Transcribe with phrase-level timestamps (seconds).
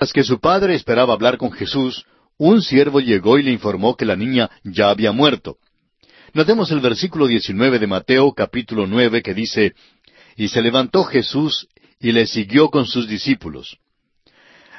[0.00, 2.06] Mientras que su padre esperaba hablar con Jesús,
[2.38, 5.58] un siervo llegó y le informó que la niña ya había muerto.
[6.32, 9.74] Notemos el versículo 19 de Mateo capítulo 9 que dice,
[10.36, 11.68] Y se levantó Jesús
[12.00, 13.76] y le siguió con sus discípulos.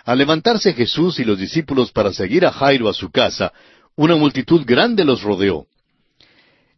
[0.05, 3.53] Al levantarse Jesús y los discípulos para seguir a Jairo a su casa,
[3.95, 5.67] una multitud grande los rodeó.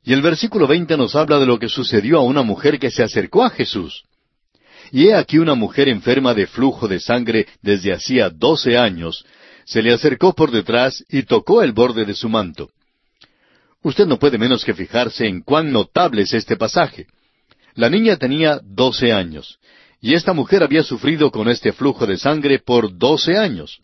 [0.03, 3.03] Y el versículo 20 nos habla de lo que sucedió a una mujer que se
[3.03, 4.03] acercó a Jesús.
[4.93, 9.25] Y he aquí una mujer enferma de flujo de sangre desde hacía doce años,
[9.65, 12.69] se le acercó por detrás y tocó el borde de su manto.
[13.81, 17.07] Usted no puede menos que fijarse en cuán notable es este pasaje.
[17.73, 19.57] La niña tenía doce años,
[19.99, 23.79] y esta mujer había sufrido con este flujo de sangre por doce años.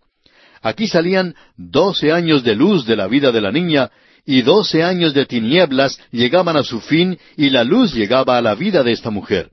[0.62, 3.89] Aquí salían doce años de luz de la vida de la niña,
[4.28, 8.53] y doce años de tinieblas llegaban a su fin, y la luz llegaba a la
[8.53, 9.50] vida de esta mujer.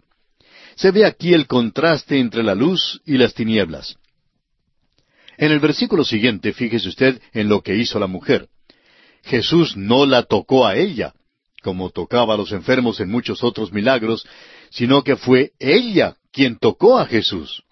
[0.77, 3.97] Se ve aquí el contraste entre la luz y las tinieblas.
[5.39, 8.49] En el versículo siguiente, fíjese usted en lo que hizo la mujer.
[9.23, 11.15] Jesús no la tocó a ella,
[11.63, 14.27] como tocaba a los enfermos en muchos otros milagros,
[14.71, 17.63] sino que fue ella quien tocó a Jesús.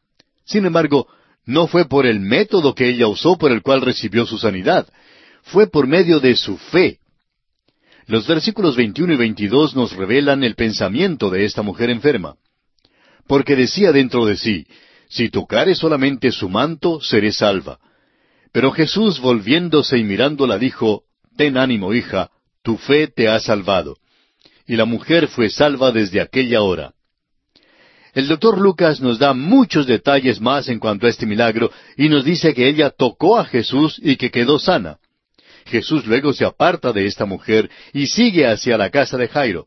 [0.44, 1.06] Sin embargo,
[1.44, 4.88] no fue por el método que ella usó por el cual recibió su sanidad,
[5.42, 6.98] fue por medio de su fe.
[8.06, 12.36] Los versículos 21 y 22 nos revelan el pensamiento de esta mujer enferma.
[13.26, 14.66] Porque decía dentro de sí,
[15.08, 17.78] si tocare solamente su manto, seré salva.
[18.52, 21.04] Pero Jesús volviéndose y mirándola dijo,
[21.36, 22.30] Ten ánimo, hija,
[22.62, 23.96] tu fe te ha salvado.
[24.66, 26.94] Y la mujer fue salva desde aquella hora.
[28.14, 32.24] El doctor Lucas nos da muchos detalles más en cuanto a este milagro y nos
[32.24, 34.98] dice que ella tocó a Jesús y que quedó sana.
[35.66, 39.66] Jesús luego se aparta de esta mujer y sigue hacia la casa de Jairo.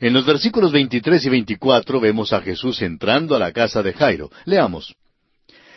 [0.00, 4.30] En los versículos 23 y 24 vemos a Jesús entrando a la casa de Jairo.
[4.44, 4.94] Leamos.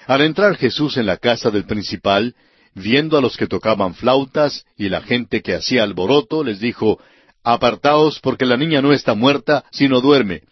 [0.05, 2.35] Al entrar Jesús en la casa del principal,
[2.75, 6.99] viendo a los que tocaban flautas y la gente que hacía alboroto, les dijo,
[7.43, 10.43] Apartaos porque la niña no está muerta, sino duerme.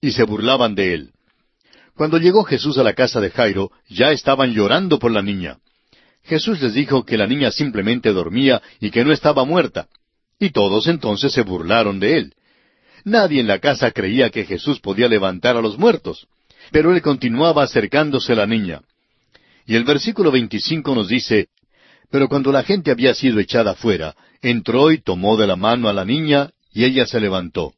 [0.00, 1.10] Y se burlaban de él.
[1.96, 5.58] Cuando llegó Jesús a la casa de Jairo, ya estaban llorando por la niña.
[6.22, 9.88] Jesús les dijo que la niña simplemente dormía y que no estaba muerta.
[10.38, 12.34] Y todos entonces se burlaron de él.
[13.06, 16.26] Nadie en la casa creía que Jesús podía levantar a los muertos.
[16.72, 18.80] Pero él continuaba acercándose a la niña.
[19.64, 21.46] Y el versículo 25 nos dice,
[22.10, 25.92] pero cuando la gente había sido echada fuera, entró y tomó de la mano a
[25.92, 27.74] la niña, y ella se levantó.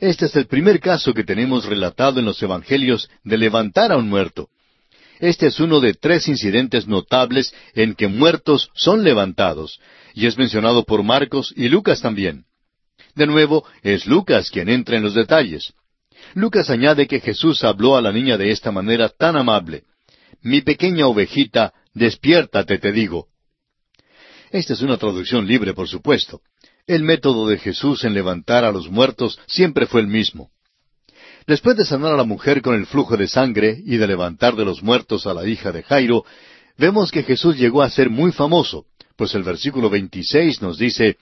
[0.00, 4.08] Este es el primer caso que tenemos relatado en los Evangelios de levantar a un
[4.08, 4.48] muerto.
[5.18, 9.80] Este es uno de tres incidentes notables en que muertos son levantados,
[10.14, 12.46] y es mencionado por Marcos y Lucas también.
[13.14, 15.72] De nuevo, es Lucas quien entra en los detalles.
[16.34, 19.84] Lucas añade que Jesús habló a la niña de esta manera tan amable.
[20.42, 23.28] Mi pequeña ovejita, despiértate, te digo.
[24.50, 26.40] Esta es una traducción libre, por supuesto.
[26.86, 30.50] El método de Jesús en levantar a los muertos siempre fue el mismo.
[31.46, 34.64] Después de sanar a la mujer con el flujo de sangre y de levantar de
[34.64, 36.24] los muertos a la hija de Jairo,
[36.76, 41.16] vemos que Jesús llegó a ser muy famoso, pues el versículo 26 nos dice,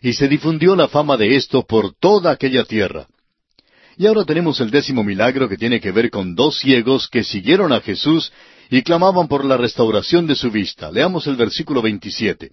[0.00, 3.06] y se difundió la fama de esto por toda aquella tierra.
[3.96, 7.72] Y ahora tenemos el décimo milagro que tiene que ver con dos ciegos que siguieron
[7.72, 8.32] a Jesús
[8.70, 10.90] y clamaban por la restauración de su vista.
[10.90, 12.50] Leamos el versículo 27.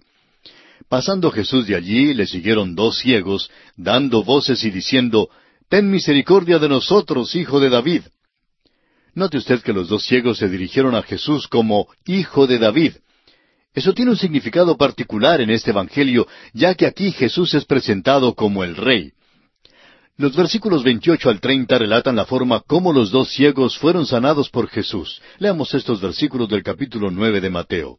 [0.88, 5.28] Pasando Jesús de allí, le siguieron dos ciegos, dando voces y diciendo,
[5.68, 8.02] Ten misericordia de nosotros, hijo de David.
[9.14, 12.94] Note usted que los dos ciegos se dirigieron a Jesús como Hijo de David.
[13.74, 18.64] Eso tiene un significado particular en este Evangelio, ya que aquí Jesús es presentado como
[18.64, 19.12] el Rey.
[20.18, 24.68] Los versículos 28 al 30 relatan la forma cómo los dos ciegos fueron sanados por
[24.68, 25.22] Jesús.
[25.38, 27.98] Leamos estos versículos del capítulo 9 de Mateo.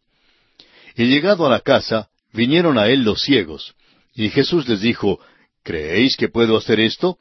[0.95, 3.73] Y llegado a la casa, vinieron a él los ciegos.
[4.13, 5.19] Y Jesús les dijo,
[5.63, 7.17] ¿Creéis que puedo hacer esto?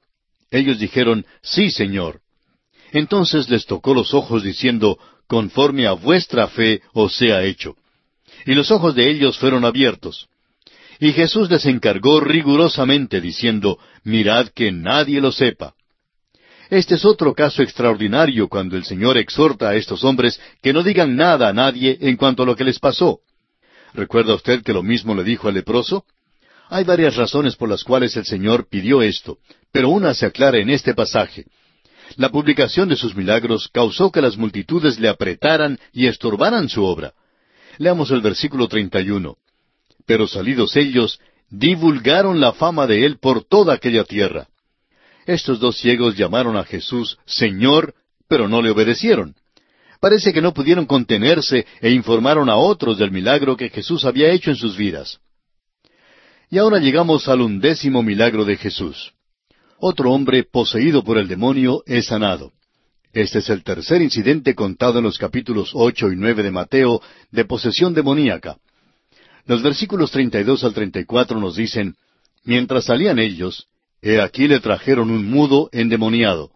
[0.50, 2.20] Ellos dijeron, Sí, Señor.
[2.92, 7.76] Entonces les tocó los ojos diciendo, Conforme a vuestra fe os sea hecho.
[8.46, 10.28] Y los ojos de ellos fueron abiertos.
[10.98, 15.74] Y Jesús les encargó rigurosamente diciendo, mirad que nadie lo sepa.
[16.70, 21.16] Este es otro caso extraordinario cuando el Señor exhorta a estos hombres que no digan
[21.16, 23.20] nada a nadie en cuanto a lo que les pasó.
[23.94, 26.06] ¿Recuerda usted que lo mismo le dijo al leproso?
[26.70, 29.36] Hay varias razones por las cuales el Señor pidió esto,
[29.70, 31.44] pero una se aclara en este pasaje.
[32.16, 37.12] La publicación de sus milagros causó que las multitudes le apretaran y estorbaran su obra.
[37.82, 39.36] Leamos el versículo 31.
[40.06, 41.18] Pero salidos ellos,
[41.50, 44.46] divulgaron la fama de él por toda aquella tierra.
[45.26, 47.94] Estos dos ciegos llamaron a Jesús Señor,
[48.28, 49.34] pero no le obedecieron.
[50.00, 54.50] Parece que no pudieron contenerse e informaron a otros del milagro que Jesús había hecho
[54.50, 55.18] en sus vidas.
[56.50, 59.12] Y ahora llegamos al undécimo milagro de Jesús.
[59.80, 62.52] Otro hombre poseído por el demonio es sanado.
[63.12, 67.44] Este es el tercer incidente contado en los capítulos ocho y nueve de Mateo de
[67.44, 68.56] posesión demoníaca.
[69.46, 71.96] Los versículos treinta y dos al treinta y cuatro nos dicen
[72.44, 73.66] Mientras salían ellos,
[74.00, 76.50] he aquí le trajeron un mudo endemoniado.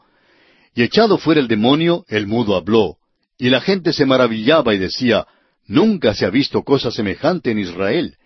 [0.75, 2.97] Y echado fuera el demonio, el mudo habló.
[3.39, 5.27] Y la gente se maravillaba y decía,
[5.67, 8.17] Nunca se ha visto cosa semejante en Israel.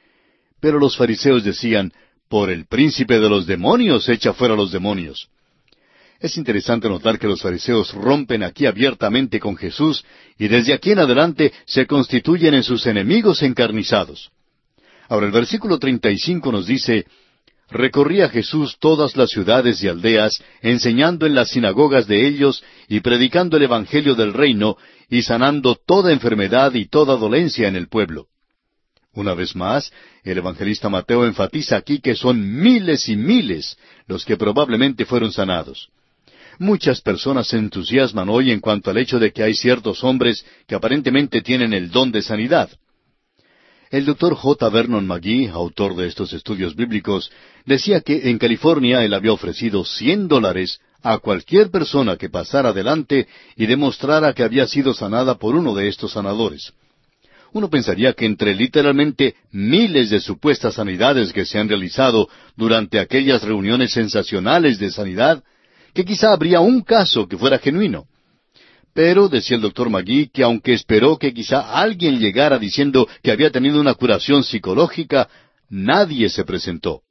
[0.61, 1.93] Pero los fariseos decían,
[2.29, 5.29] Por el príncipe de los demonios echa fuera los demonios.
[6.21, 10.05] Es interesante notar que los fariseos rompen aquí abiertamente con Jesús
[10.39, 14.31] y desde aquí en adelante se constituyen en sus enemigos encarnizados.
[15.09, 17.07] Ahora el versículo 35 nos dice,
[17.71, 23.57] recorría Jesús todas las ciudades y aldeas, enseñando en las sinagogas de ellos y predicando
[23.57, 24.77] el Evangelio del reino
[25.09, 28.27] y sanando toda enfermedad y toda dolencia en el pueblo.
[29.15, 29.91] Una vez más,
[30.23, 33.77] el evangelista Mateo enfatiza aquí que son miles y miles
[34.07, 35.89] los que probablemente fueron sanados.
[36.61, 40.75] Muchas personas se entusiasman hoy en cuanto al hecho de que hay ciertos hombres que
[40.75, 42.69] aparentemente tienen el don de sanidad.
[43.91, 44.69] El doctor J.
[44.69, 47.33] Vernon McGee, autor de estos estudios bíblicos,
[47.65, 53.27] decía que en California él había ofrecido cien dólares a cualquier persona que pasara adelante
[53.57, 56.75] y demostrara que había sido sanada por uno de estos sanadores.
[57.55, 63.43] Uno pensaría que entre literalmente miles de supuestas sanidades que se han realizado durante aquellas
[63.43, 65.43] reuniones sensacionales de sanidad,
[65.95, 68.07] que quizá habría un caso que fuera genuino.
[68.95, 73.51] Pero, decía el doctor Magui, que aunque esperó que quizá alguien llegara diciendo que había
[73.51, 75.29] tenido una curación psicológica,
[75.69, 77.03] nadie se presentó.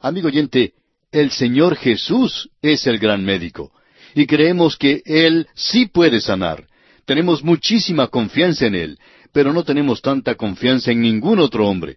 [0.00, 0.72] Amigo oyente,
[1.12, 3.72] el Señor Jesús es el gran médico,
[4.14, 6.66] y creemos que Él sí puede sanar.
[7.04, 8.98] Tenemos muchísima confianza en Él,
[9.32, 11.96] pero no tenemos tanta confianza en ningún otro hombre.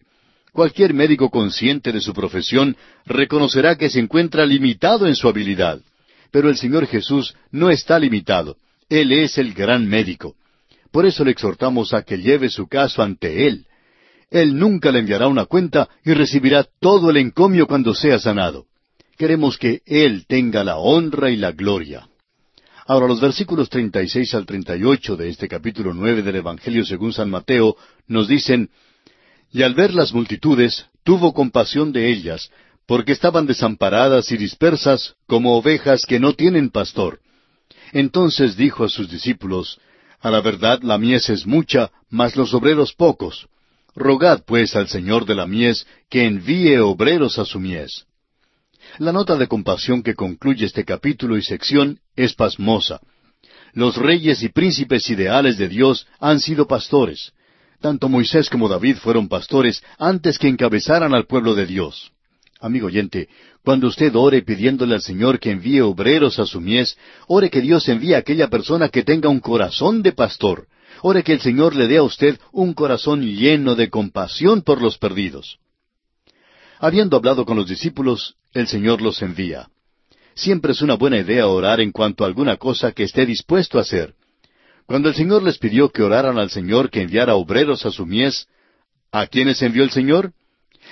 [0.52, 2.76] Cualquier médico consciente de su profesión
[3.06, 5.80] reconocerá que se encuentra limitado en su habilidad.
[6.32, 8.58] Pero el Señor Jesús no está limitado.
[8.90, 10.36] Él es el gran médico.
[10.92, 13.66] Por eso le exhortamos a que lleve su caso ante Él.
[14.32, 18.66] Él nunca le enviará una cuenta y recibirá todo el encomio cuando sea sanado.
[19.18, 22.08] Queremos que Él tenga la honra y la gloria.
[22.88, 27.76] Ahora los versículos 36 al 38 de este capítulo 9 del Evangelio según San Mateo
[28.08, 28.70] nos dicen,
[29.52, 32.52] Y al ver las multitudes, tuvo compasión de ellas,
[32.86, 37.20] porque estaban desamparadas y dispersas como ovejas que no tienen pastor.
[37.92, 39.80] Entonces dijo a sus discípulos,
[40.20, 43.48] A la verdad la mies es mucha, mas los obreros pocos.
[43.96, 48.06] Rogad pues al Señor de la mies que envíe obreros a su mies.
[48.98, 53.00] La nota de compasión que concluye este capítulo y sección es pasmosa.
[53.74, 57.34] Los reyes y príncipes ideales de Dios han sido pastores.
[57.82, 62.12] Tanto Moisés como David fueron pastores antes que encabezaran al pueblo de Dios.
[62.60, 63.30] Amigo oyente,
[63.64, 66.98] cuando usted ore pidiéndole al Señor que envíe obreros a su mies,
[67.28, 70.68] ore que Dios envíe a aquella persona que tenga un corazón de pastor.
[71.02, 74.98] Ore que el Señor le dé a usted un corazón lleno de compasión por los
[74.98, 75.60] perdidos.
[76.80, 79.70] Habiendo hablado con los discípulos, el Señor los envía.
[80.36, 83.82] Siempre es una buena idea orar en cuanto a alguna cosa que esté dispuesto a
[83.82, 84.16] hacer.
[84.90, 88.48] Cuando el Señor les pidió que oraran al Señor que enviara obreros a su mies,
[89.12, 90.34] ¿a quiénes envió el Señor?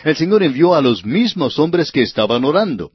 [0.04, 2.92] el Señor envió a los mismos hombres que estaban orando.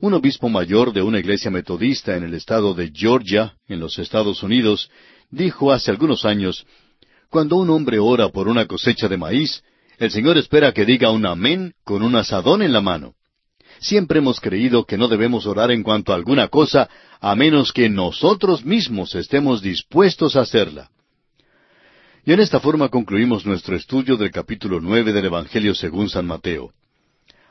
[0.00, 4.42] Un obispo mayor de una iglesia metodista en el estado de Georgia, en los Estados
[4.42, 4.90] Unidos,
[5.30, 6.66] dijo hace algunos años,
[7.30, 9.62] Cuando un hombre ora por una cosecha de maíz,
[9.98, 13.14] el Señor espera que diga un amén con un asadón en la mano.
[13.80, 16.88] Siempre hemos creído que no debemos orar en cuanto a alguna cosa
[17.20, 20.90] a menos que nosotros mismos estemos dispuestos a hacerla.
[22.26, 26.72] Y en esta forma concluimos nuestro estudio del capítulo nueve del Evangelio según San Mateo.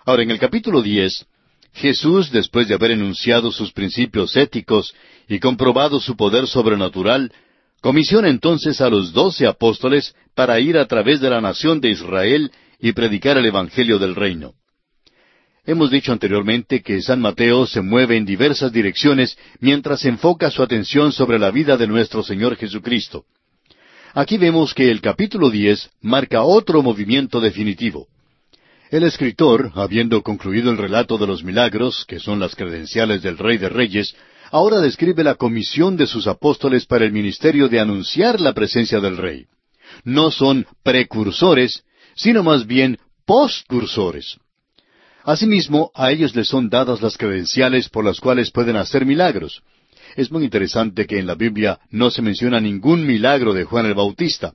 [0.06, 1.26] Ahora, en el capítulo diez,
[1.74, 4.94] Jesús, después de haber enunciado sus principios éticos
[5.28, 7.32] y comprobado su poder sobrenatural,
[7.82, 12.52] comisiona entonces a los doce apóstoles para ir a través de la nación de Israel
[12.80, 14.54] y predicar el Evangelio del reino.
[15.66, 21.14] Hemos dicho anteriormente que San Mateo se mueve en diversas direcciones mientras enfoca su atención
[21.14, 23.24] sobre la vida de nuestro Señor Jesucristo.
[24.14, 28.08] Aquí vemos que el capítulo diez marca otro movimiento definitivo.
[28.92, 33.58] El escritor, habiendo concluido el relato de los milagros, que son las credenciales del Rey
[33.58, 34.14] de Reyes,
[34.52, 39.16] ahora describe la comisión de sus apóstoles para el ministerio de anunciar la presencia del
[39.16, 39.46] Rey.
[40.04, 44.38] No son precursores, sino más bien postcursores.
[45.24, 49.64] Asimismo, a ellos les son dadas las credenciales por las cuales pueden hacer milagros.
[50.16, 53.94] Es muy interesante que en la Biblia no se menciona ningún milagro de Juan el
[53.94, 54.54] Bautista.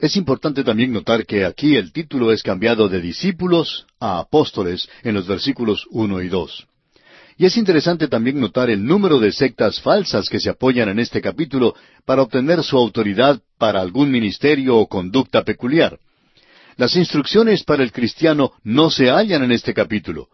[0.00, 5.14] Es importante también notar que aquí el título es cambiado de discípulos a apóstoles en
[5.14, 6.66] los versículos uno y dos.
[7.36, 11.20] Y es interesante también notar el número de sectas falsas que se apoyan en este
[11.20, 11.74] capítulo
[12.06, 15.98] para obtener su autoridad para algún ministerio o conducta peculiar.
[16.76, 20.28] Las instrucciones para el cristiano no se hallan en este capítulo.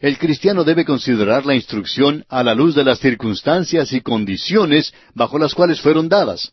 [0.00, 5.38] El cristiano debe considerar la instrucción a la luz de las circunstancias y condiciones bajo
[5.38, 6.52] las cuales fueron dadas.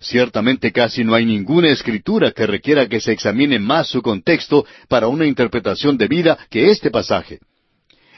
[0.00, 5.08] Ciertamente casi no hay ninguna escritura que requiera que se examine más su contexto para
[5.08, 7.40] una interpretación debida que este pasaje.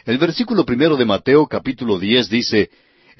[0.04, 2.70] El versículo primero de Mateo capítulo diez dice,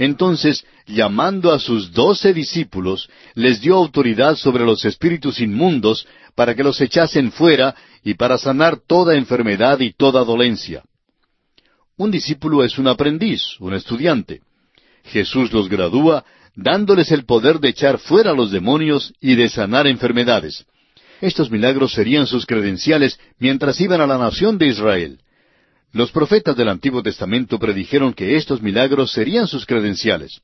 [0.01, 6.65] Entonces, llamando a sus doce discípulos, les dio autoridad sobre los espíritus inmundos para que
[6.65, 10.83] los echasen fuera y para sanar toda enfermedad y toda dolencia.
[11.99, 14.41] Un discípulo es un aprendiz, un estudiante.
[15.05, 16.25] Jesús los gradúa
[16.57, 20.65] dándoles el poder de echar fuera a los demonios y de sanar enfermedades.
[21.21, 25.21] Estos milagros serían sus credenciales mientras iban a la nación de Israel.
[25.93, 30.41] Los profetas del Antiguo Testamento predijeron que estos milagros serían sus credenciales.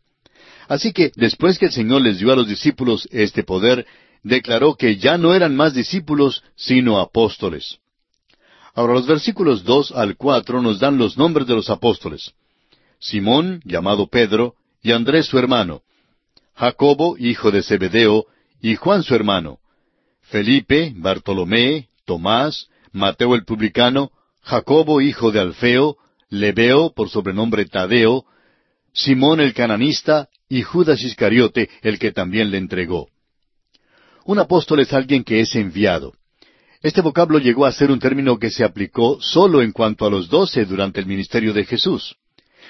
[0.68, 3.86] Así que, después que el Señor les dio a los discípulos este poder,
[4.24, 7.78] declaró que ya no eran más discípulos, sino apóstoles.
[8.74, 12.32] Ahora los versículos dos al cuatro nos dan los nombres de los apóstoles.
[12.98, 15.82] Simón, llamado Pedro, y Andrés su hermano.
[16.54, 18.26] Jacobo, hijo de Zebedeo,
[18.60, 19.60] y Juan su hermano.
[20.22, 24.10] Felipe, Bartolomé, Tomás, Mateo el publicano,
[24.46, 25.96] Jacobo, hijo de Alfeo,
[26.30, 28.24] Lebeo, por sobrenombre Tadeo,
[28.92, 33.08] Simón el cananista, y Judas Iscariote, el que también le entregó.
[34.24, 36.12] Un apóstol es alguien que es enviado.
[36.80, 40.28] Este vocablo llegó a ser un término que se aplicó solo en cuanto a los
[40.28, 42.14] doce durante el ministerio de Jesús.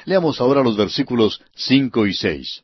[0.07, 2.63] Leamos ahora los versículos cinco y seis.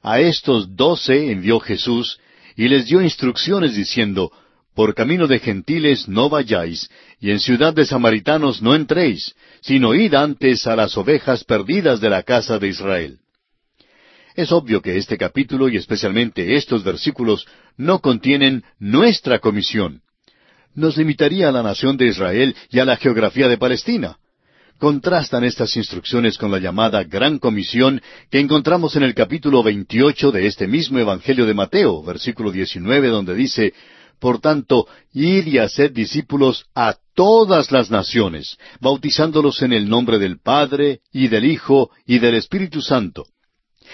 [0.00, 2.20] A estos doce envió Jesús
[2.54, 4.30] y les dio instrucciones diciendo,
[4.78, 10.14] Por camino de gentiles no vayáis, y en ciudad de samaritanos no entréis, sino id
[10.14, 13.18] antes a las ovejas perdidas de la casa de Israel.
[14.36, 17.44] Es obvio que este capítulo y especialmente estos versículos
[17.76, 20.02] no contienen nuestra comisión
[20.76, 24.16] nos limitaría a la nación de Israel y a la geografía de Palestina.
[24.78, 30.46] Contrastan estas instrucciones con la llamada Gran Comisión que encontramos en el capítulo 28 de
[30.46, 33.74] este mismo Evangelio de Mateo, versículo 19, donde dice,
[34.20, 40.40] Por tanto, id y haced discípulos a todas las naciones, bautizándolos en el nombre del
[40.40, 43.26] Padre, y del Hijo, y del Espíritu Santo.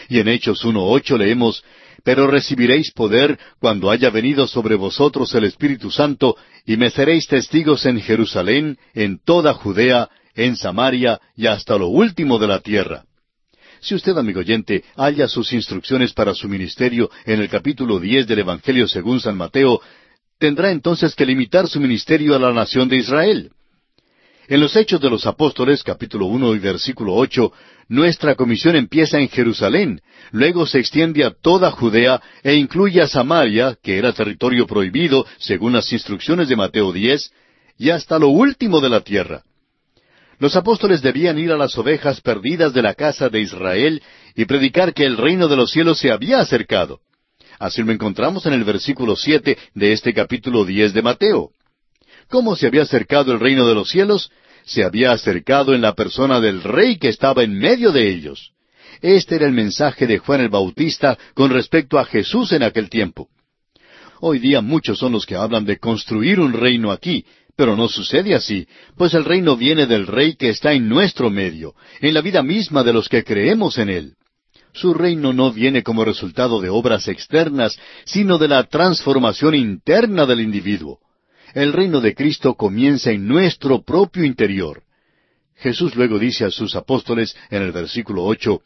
[0.09, 1.62] Y en Hechos 1.8 leemos,
[2.02, 7.87] pero recibiréis poder cuando haya venido sobre vosotros el Espíritu Santo, y me seréis testigos
[7.87, 13.04] en Jerusalén, en toda Judea, en Samaria y hasta lo último de la tierra.
[13.81, 18.38] Si usted, amigo oyente, halla sus instrucciones para su ministerio en el capítulo diez del
[18.38, 19.81] Evangelio según San Mateo,
[20.45, 23.51] tendrá entonces que limitar su ministerio a la nación de Israel.
[24.47, 27.51] En los Hechos de los Apóstoles, capítulo uno y versículo ocho,
[27.89, 33.79] nuestra comisión empieza en Jerusalén, luego se extiende a toda Judea e incluye a Samaria,
[33.83, 37.33] que era territorio prohibido según las instrucciones de Mateo diez,
[37.79, 39.45] y hasta lo último de la tierra.
[40.39, 44.03] Los apóstoles debían ir a las ovejas perdidas de la casa de Israel
[44.37, 47.01] y predicar que el reino de los cielos se había acercado.
[47.64, 51.49] Así lo encontramos en el versículo siete de este capítulo diez de Mateo.
[52.28, 54.30] ¿Cómo se había acercado el reino de los cielos?
[54.66, 58.50] Se había acercado en la persona del rey que estaba en medio de ellos.
[59.00, 63.30] Este era el mensaje de Juan el Bautista con respecto a Jesús en aquel tiempo.
[64.21, 67.25] Hoy día muchos son los que hablan de construir un reino aquí,
[67.56, 71.75] pero no sucede así, pues el reino viene del rey que está en nuestro medio,
[72.02, 74.16] en la vida misma de los que creemos en él.
[74.75, 80.40] Su reino no viene como resultado de obras externas, sino de la transformación interna del
[80.40, 80.99] individuo.
[81.54, 84.83] El reino de Cristo comienza en nuestro propio interior.
[85.54, 88.62] Jesús luego dice a sus apóstoles en el versículo ocho,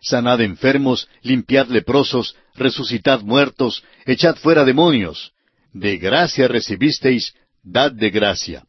[0.00, 5.32] Sanad enfermos, limpiad leprosos, resucitad muertos, echad fuera demonios.
[5.72, 7.32] De gracia recibisteis,
[7.62, 8.64] dad de gracia.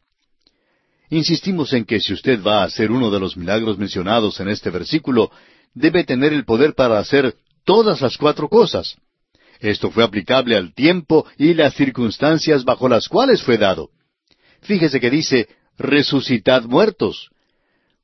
[1.10, 4.70] Insistimos en que si usted va a hacer uno de los milagros mencionados en este
[4.70, 5.32] versículo,
[5.75, 8.96] debe tener el poder para hacer todas las cuatro cosas.
[9.60, 13.89] Esto fue aplicable al tiempo y las circunstancias bajo las cuales fue dado.
[14.62, 17.29] Fíjese que dice, resucitad muertos.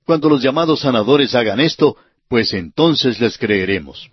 [0.05, 1.97] Cuando los llamados sanadores hagan esto,
[2.27, 4.09] pues entonces les creeremos.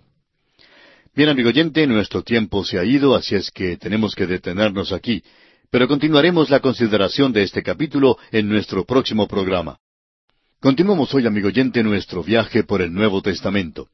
[1.15, 5.23] Bien, amigo oyente, nuestro tiempo se ha ido, así es que tenemos que detenernos aquí,
[5.69, 9.79] pero continuaremos la consideración de este capítulo en nuestro próximo programa.
[10.61, 13.87] Continuamos hoy, amigo oyente, nuestro viaje por el Nuevo Testamento.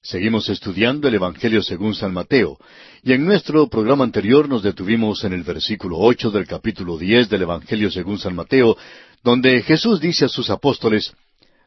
[0.00, 2.56] Seguimos estudiando el Evangelio según San Mateo,
[3.02, 7.42] y en nuestro programa anterior nos detuvimos en el versículo ocho del capítulo diez del
[7.42, 8.74] Evangelio según San Mateo,
[9.22, 11.12] donde Jesús dice a sus apóstoles,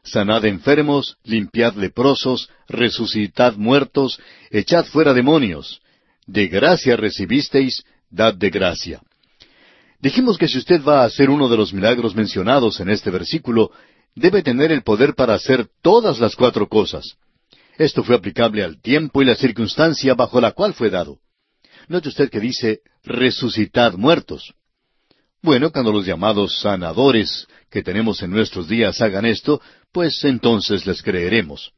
[0.02, 4.18] Sanad enfermos, limpiad leprosos, resucitad muertos,
[4.50, 5.80] echad fuera demonios.
[6.26, 9.02] De gracia recibisteis, dad de gracia.
[10.00, 13.70] Dijimos que si usted va a hacer uno de los milagros mencionados en este versículo,
[14.14, 17.16] debe tener el poder para hacer todas las cuatro cosas.
[17.78, 21.18] Esto fue aplicable al tiempo y la circunstancia bajo la cual fue dado.
[21.88, 24.54] Note usted que dice resucitad muertos.
[25.42, 31.02] Bueno, cuando los llamados sanadores que tenemos en nuestros días hagan esto, pues entonces les
[31.02, 31.72] creeremos.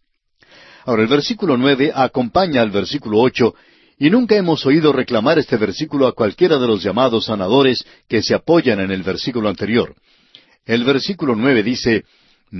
[0.84, 3.54] Ahora el versículo nueve acompaña al versículo ocho
[3.98, 8.34] y nunca hemos oído reclamar este versículo a cualquiera de los llamados sanadores que se
[8.34, 9.94] apoyan en el versículo anterior.
[10.66, 12.04] El versículo nueve dice,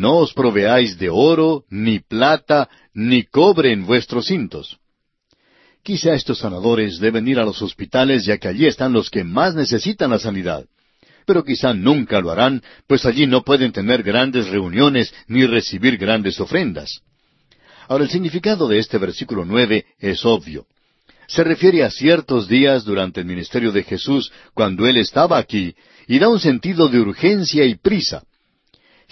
[0.02, 4.78] No os proveáis de oro, ni plata, ni cobre en vuestros cintos.
[5.84, 9.54] Quizá estos sanadores deben ir a los hospitales ya que allí están los que más
[9.54, 10.64] necesitan la sanidad.
[11.26, 16.40] Pero quizá nunca lo harán, pues allí no pueden tener grandes reuniones ni recibir grandes
[16.40, 17.00] ofrendas.
[17.86, 20.66] Ahora el significado de este versículo nueve es obvio
[21.26, 25.74] se refiere a ciertos días durante el ministerio de Jesús cuando Él estaba aquí
[26.06, 28.24] y da un sentido de urgencia y prisa.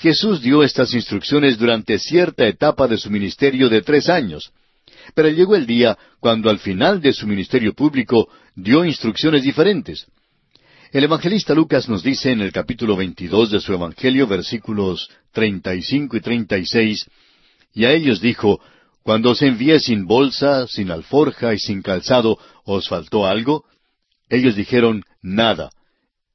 [0.03, 4.53] Jesús dio estas instrucciones durante cierta etapa de su ministerio de tres años,
[5.15, 10.07] pero llegó el día cuando al final de su ministerio público dio instrucciones diferentes.
[10.91, 16.21] El evangelista Lucas nos dice en el capítulo 22 de su Evangelio, versículos 35 y
[16.21, 17.07] 36,
[17.73, 18.61] y a ellos dijo,
[19.05, 23.65] cuando os envié sin bolsa, sin alforja y sin calzado, ¿os faltó algo?
[24.29, 25.71] Ellos dijeron, nada.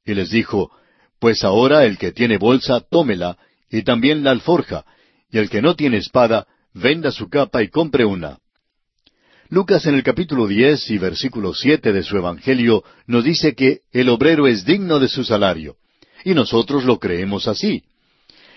[0.06, 0.70] Y les dijo,
[1.20, 3.36] Pues ahora el que tiene bolsa, tómela,
[3.70, 4.84] y también la alforja,
[5.30, 8.38] y el que no tiene espada, venda su capa y compre una.
[9.50, 14.10] Lucas en el capítulo diez y versículo siete de su Evangelio nos dice que el
[14.10, 15.76] obrero es digno de su salario,
[16.24, 17.82] y nosotros lo creemos así.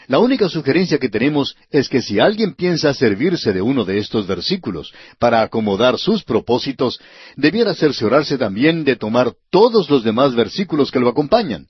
[0.07, 4.27] La única sugerencia que tenemos es que si alguien piensa servirse de uno de estos
[4.27, 6.99] versículos para acomodar sus propósitos,
[7.37, 11.67] debiera cerciorarse también de tomar todos los demás versículos que lo acompañan.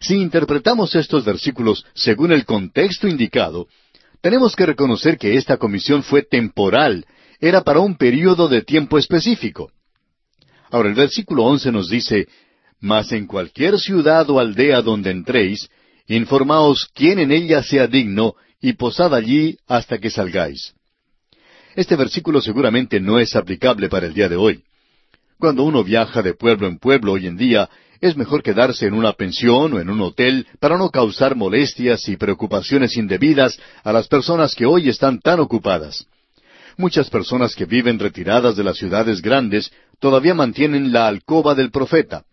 [0.00, 3.68] Si interpretamos estos versículos según el contexto indicado,
[4.20, 7.06] tenemos que reconocer que esta comisión fue temporal,
[7.40, 9.70] era para un período de tiempo específico.
[10.70, 12.28] Ahora el versículo once nos dice,
[12.80, 15.68] Mas en cualquier ciudad o aldea donde entréis,
[16.08, 20.74] Informaos quién en ella sea digno, y posad allí hasta que salgáis.
[21.74, 24.62] Este versículo seguramente no es aplicable para el día de hoy.
[25.38, 27.68] Cuando uno viaja de pueblo en pueblo hoy en día,
[28.00, 32.16] es mejor quedarse en una pensión o en un hotel para no causar molestias y
[32.16, 36.06] preocupaciones indebidas a las personas que hoy están tan ocupadas.
[36.76, 42.24] Muchas personas que viven retiradas de las ciudades grandes todavía mantienen la alcoba del profeta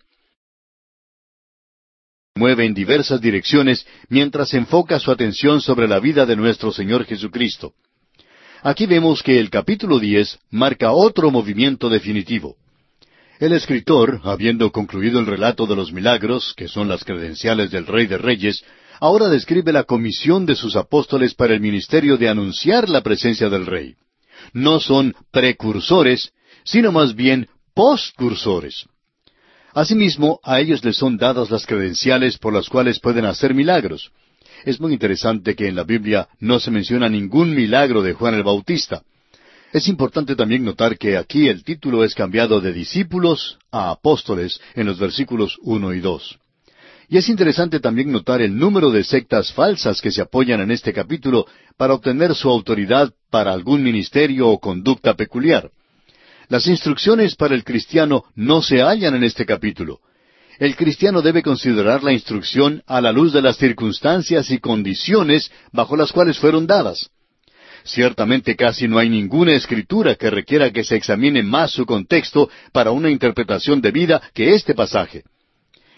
[2.36, 7.74] mueve en diversas direcciones mientras enfoca su atención sobre la vida de nuestro Señor Jesucristo.
[8.64, 12.56] Aquí vemos que el capítulo diez marca otro movimiento definitivo.
[13.40, 18.06] El escritor, habiendo concluido el relato de los milagros, que son las credenciales del Rey
[18.06, 18.64] de Reyes,
[19.00, 23.66] ahora describe la comisión de sus apóstoles para el ministerio de anunciar la presencia del
[23.66, 23.96] Rey.
[24.54, 26.32] No son precursores,
[26.64, 28.86] sino más bien postcursores.
[29.74, 34.12] Asimismo, a ellos les son dadas las credenciales por las cuales pueden hacer milagros.
[34.64, 38.44] Es muy interesante que en la Biblia no se menciona ningún milagro de Juan el
[38.44, 39.02] Bautista.
[39.74, 44.86] Es importante también notar que aquí el título es cambiado de discípulos a apóstoles en
[44.86, 46.38] los versículos uno y dos.
[47.10, 50.94] Y es interesante también notar el número de sectas falsas que se apoyan en este
[50.94, 55.72] capítulo para obtener su autoridad para algún ministerio o conducta peculiar.
[56.50, 60.02] Las instrucciones para el cristiano no se hallan en este capítulo.
[60.60, 65.98] El cristiano debe considerar la instrucción a la luz de las circunstancias y condiciones bajo
[65.98, 67.10] las cuales fueron dadas.
[67.84, 72.92] Ciertamente casi no hay ninguna escritura que requiera que se examine más su contexto para
[72.92, 75.24] una interpretación de vida que este pasaje.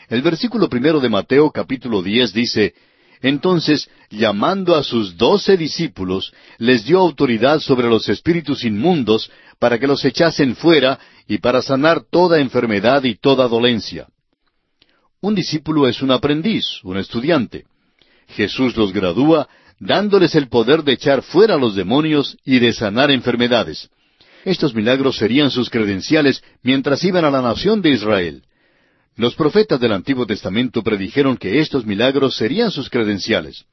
[0.10, 2.74] El versículo primero de Mateo capítulo diez dice,
[3.22, 9.88] Entonces, llamando a sus doce discípulos, les dio autoridad sobre los espíritus inmundos para que
[9.88, 14.08] los echasen fuera y para sanar toda enfermedad y toda dolencia.
[15.22, 17.66] Un discípulo es un aprendiz, un estudiante.
[18.28, 19.48] Jesús los gradúa
[19.80, 23.90] dándoles el poder de echar fuera a los demonios y de sanar enfermedades.
[24.44, 28.44] Estos milagros serían sus credenciales mientras iban a la nación de Israel.
[29.16, 33.66] Los profetas del Antiguo Testamento predijeron que estos milagros serían sus credenciales.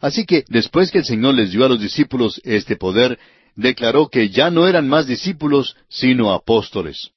[0.00, 3.18] Así que después que el Señor les dio a los discípulos este poder,
[3.54, 7.10] declaró que ya no eran más discípulos, sino apóstoles.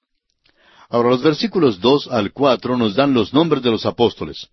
[0.89, 4.49] Ahora los versículos dos al cuatro nos dan los nombres de los apóstoles.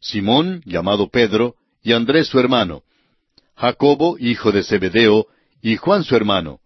[0.00, 2.82] Simón, llamado Pedro, y Andrés su hermano,
[3.58, 5.26] Jacobo, hijo de Zebedeo,
[5.60, 6.60] y Juan su hermano,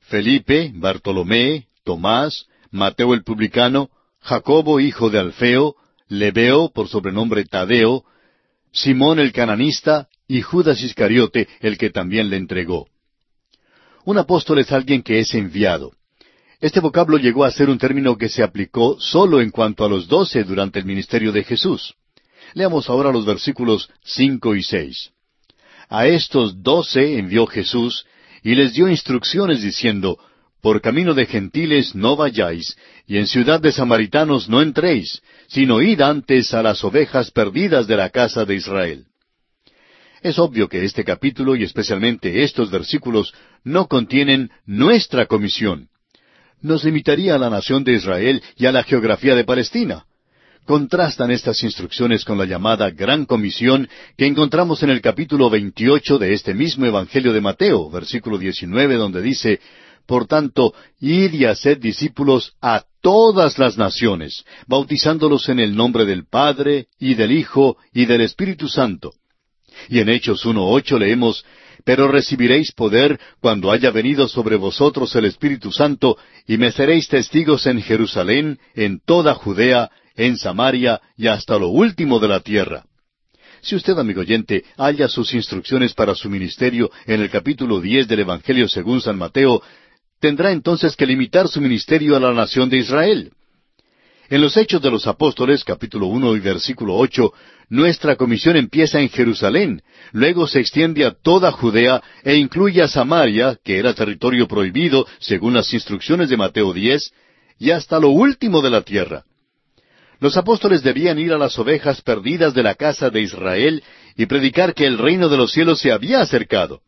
[0.00, 3.88] Felipe, Bartolomé, Tomás, Mateo el publicano,
[4.20, 5.76] Jacobo, hijo de Alfeo,
[6.08, 8.04] Lebeo, por sobrenombre Tadeo,
[8.70, 12.86] Simón el cananista, y Judas Iscariote, el que también le entregó.
[14.04, 15.92] Un apóstol es alguien que es enviado.
[16.60, 20.06] Este vocablo llegó a ser un término que se aplicó solo en cuanto a los
[20.06, 21.94] doce durante el ministerio de Jesús.
[22.52, 25.12] Leamos ahora los versículos cinco y seis.
[25.88, 28.06] A estos doce envió Jesús
[28.42, 30.18] y les dio instrucciones diciendo,
[30.60, 36.00] Por camino de gentiles no vayáis, y en ciudad de samaritanos no entréis, sino id
[36.00, 39.06] antes a las ovejas perdidas de la casa de Israel.
[40.22, 45.88] Es obvio que este capítulo y especialmente estos versículos no contienen nuestra comisión.
[46.60, 50.04] Nos limitaría a la nación de Israel y a la geografía de Palestina.
[50.66, 56.34] Contrastan estas instrucciones con la llamada Gran Comisión que encontramos en el capítulo 28 de
[56.34, 59.60] este mismo Evangelio de Mateo, versículo 19, donde dice,
[60.06, 66.26] Por tanto, id y haced discípulos a todas las naciones, bautizándolos en el nombre del
[66.26, 69.12] Padre, y del Hijo, y del Espíritu Santo.
[69.88, 71.44] Y en Hechos 1.8 leemos,
[71.84, 77.66] Pero recibiréis poder cuando haya venido sobre vosotros el Espíritu Santo, y me seréis testigos
[77.66, 82.84] en Jerusalén, en toda Judea, en Samaria y hasta lo último de la tierra.
[83.62, 88.20] Si usted, amigo oyente, halla sus instrucciones para su ministerio en el capítulo diez del
[88.20, 89.62] Evangelio según San Mateo,
[90.20, 93.32] tendrá entonces que limitar su ministerio a la nación de Israel.
[94.28, 97.32] En los Hechos de los Apóstoles, capítulo uno y versículo ocho,
[97.68, 103.56] nuestra comisión empieza en Jerusalén, luego se extiende a toda Judea e incluye a Samaria,
[103.64, 107.12] que era territorio prohibido según las instrucciones de Mateo diez,
[107.58, 109.24] y hasta lo último de la tierra.
[110.18, 113.82] Los apóstoles debían ir a las ovejas perdidas de la casa de Israel
[114.16, 116.80] y predicar que el reino de los cielos se había acercado.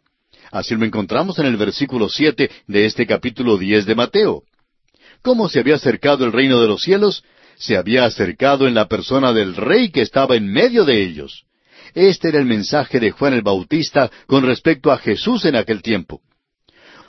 [0.51, 4.45] Así lo encontramos en el versículo siete de este capítulo diez de Mateo.
[5.23, 7.23] ¿Cómo se había acercado el reino de los cielos?
[7.59, 11.45] Se había acercado en la persona del rey que estaba en medio de ellos.
[11.95, 16.23] Este era el mensaje de Juan el Bautista con respecto a Jesús en aquel tiempo.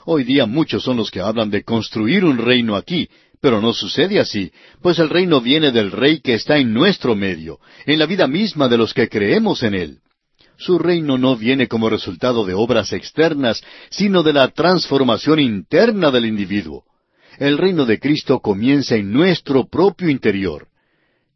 [0.04, 3.08] Hoy día muchos son los que hablan de construir un reino aquí,
[3.40, 7.58] pero no sucede así, pues el reino viene del rey que está en nuestro medio,
[7.86, 9.98] en la vida misma de los que creemos en él.
[10.58, 16.26] Su reino no viene como resultado de obras externas, sino de la transformación interna del
[16.26, 16.84] individuo.
[17.38, 20.68] El reino de Cristo comienza en nuestro propio interior.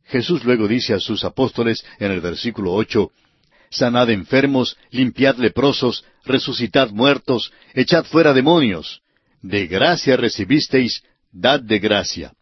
[0.04, 3.10] Jesús luego dice a sus apóstoles en el versículo ocho,
[3.70, 9.00] Sanad enfermos, limpiad leprosos, resucitad muertos, echad fuera demonios.
[9.42, 11.02] De gracia recibisteis,
[11.34, 12.32] dad de gracia.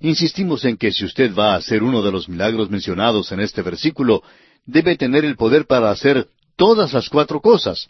[0.00, 3.62] Insistimos en que si usted va a hacer uno de los milagros mencionados en este
[3.62, 4.22] versículo,
[4.64, 7.88] debe tener el poder para hacer todas las cuatro cosas.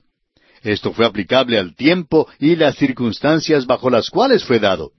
[0.62, 4.92] Esto fue aplicable al tiempo y las circunstancias bajo las cuales fue dado.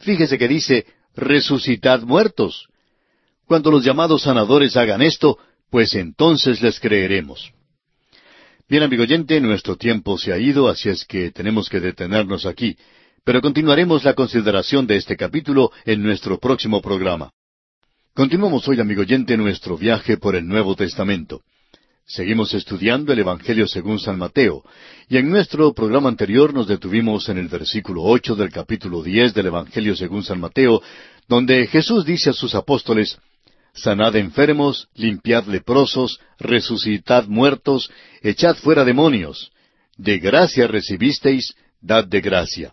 [0.00, 2.68] Fíjese que dice, resucitad muertos.
[3.46, 5.38] Cuando los llamados sanadores hagan esto,
[5.70, 7.52] pues entonces les creeremos.
[8.68, 12.76] Bien, amigo oyente, nuestro tiempo se ha ido, así es que tenemos que detenernos aquí,
[13.24, 17.30] pero continuaremos la consideración de este capítulo en nuestro próximo programa.
[18.12, 21.40] Continuamos hoy, amigo oyente, nuestro viaje por el Nuevo Testamento.
[22.06, 24.62] Seguimos estudiando el Evangelio según San Mateo,
[25.08, 29.46] y en nuestro programa anterior nos detuvimos en el versículo ocho del capítulo diez del
[29.46, 30.82] Evangelio según San Mateo,
[31.26, 33.18] donde Jesús dice a sus apóstoles,
[33.72, 37.90] Sanad enfermos, limpiad leprosos, resucitad muertos,
[38.22, 39.50] echad fuera demonios.
[39.96, 42.72] De gracia recibisteis, dad de gracia.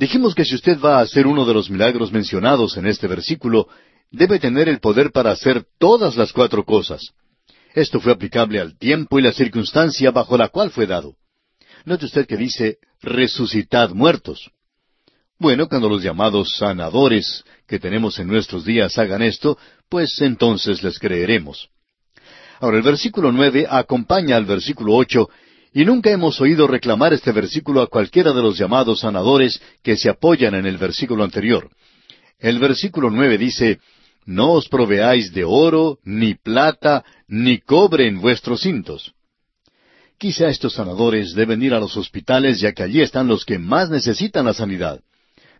[0.00, 3.68] Dijimos que si usted va a hacer uno de los milagros mencionados en este versículo,
[4.10, 7.12] debe tener el poder para hacer todas las cuatro cosas.
[7.74, 11.16] Esto fue aplicable al tiempo y la circunstancia bajo la cual fue dado.
[11.84, 14.50] Note usted que dice resucitad muertos.
[15.38, 19.58] Bueno, cuando los llamados sanadores que tenemos en nuestros días hagan esto,
[19.90, 21.68] pues entonces les creeremos.
[22.58, 25.28] Ahora el versículo nueve acompaña al versículo ocho,
[25.72, 30.10] y nunca hemos oído reclamar este versículo a cualquiera de los llamados sanadores que se
[30.10, 31.70] apoyan en el versículo anterior.
[32.38, 33.78] El versículo nueve dice,
[34.26, 39.12] no os proveáis de oro, ni plata, ni cobre en vuestros cintos.
[40.18, 43.88] Quizá estos sanadores deben ir a los hospitales ya que allí están los que más
[43.90, 45.00] necesitan la sanidad.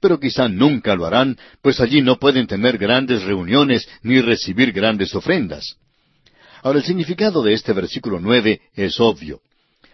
[0.00, 5.14] Pero quizá nunca lo harán, pues allí no pueden tener grandes reuniones ni recibir grandes
[5.14, 5.76] ofrendas.
[6.62, 9.40] Ahora el significado de este versículo nueve es obvio.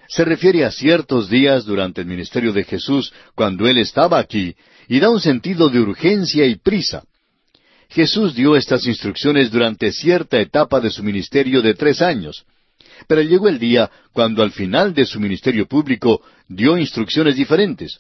[0.09, 4.55] Se refiere a ciertos días durante el ministerio de Jesús cuando Él estaba aquí,
[4.89, 7.05] y da un sentido de urgencia y prisa.
[7.89, 12.45] Jesús dio estas instrucciones durante cierta etapa de su ministerio de tres años.
[13.07, 17.99] Pero llegó el día cuando al final de su ministerio público dio instrucciones diferentes.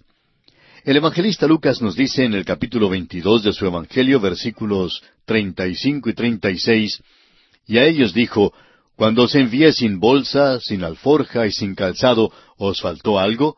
[0.84, 6.14] El evangelista Lucas nos dice en el capítulo 22 de su Evangelio, versículos 35 y
[6.14, 7.02] 36,
[7.66, 8.52] y a ellos dijo,
[8.96, 13.56] Cuando os envié sin bolsa, sin alforja y sin calzado, ¿os faltó algo?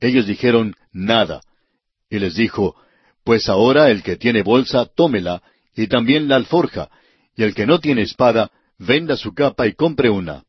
[0.00, 1.40] Ellos dijeron, Nada.
[2.10, 2.74] Y les dijo,
[3.24, 5.42] Pues ahora el que tiene bolsa, tómela,
[5.76, 6.90] y también la alforja,
[7.36, 10.42] y el que no tiene espada, venda su capa y compre una.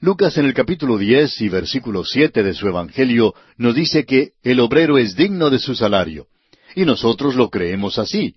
[0.00, 4.60] Lucas en el capítulo diez y versículo siete de su Evangelio nos dice que el
[4.60, 6.26] obrero es digno de su salario,
[6.74, 8.34] y nosotros lo creemos así.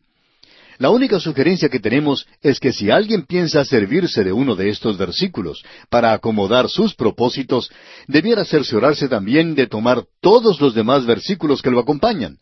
[0.83, 4.97] La única sugerencia que tenemos es que si alguien piensa servirse de uno de estos
[4.97, 7.71] versículos para acomodar sus propósitos,
[8.05, 12.37] debiera cerciorarse también de tomar todos los demás versículos que lo acompañan.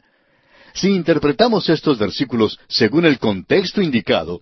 [0.74, 4.42] Si interpretamos estos versículos según el contexto indicado,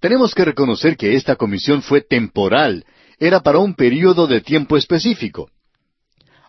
[0.00, 2.84] tenemos que reconocer que esta comisión fue temporal,
[3.20, 5.52] era para un período de tiempo específico.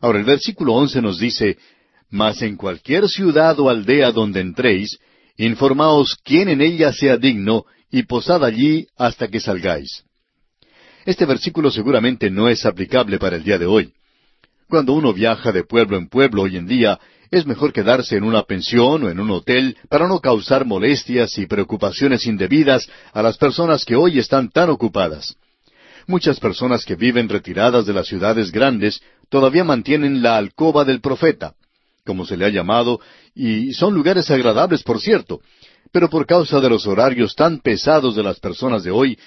[0.01, 1.59] Ahora el versículo once nos dice,
[2.09, 4.97] Mas en cualquier ciudad o aldea donde entréis,
[5.37, 10.03] informaos quién en ella sea digno, y posad allí hasta que salgáis.
[11.05, 13.93] Este versículo seguramente no es aplicable para el día de hoy.
[14.67, 16.99] Cuando uno viaja de pueblo en pueblo hoy en día,
[17.31, 21.45] es mejor quedarse en una pensión o en un hotel para no causar molestias y
[21.45, 25.35] preocupaciones indebidas a las personas que hoy están tan ocupadas.
[26.07, 31.53] Muchas personas que viven retiradas de las ciudades grandes todavía mantienen la alcoba del profeta,
[32.05, 33.01] como se le ha llamado,
[33.37, 35.41] y son lugares agradables, por cierto,
[35.91, 39.17] pero por causa de los horarios tan pesados de las personas de hoy,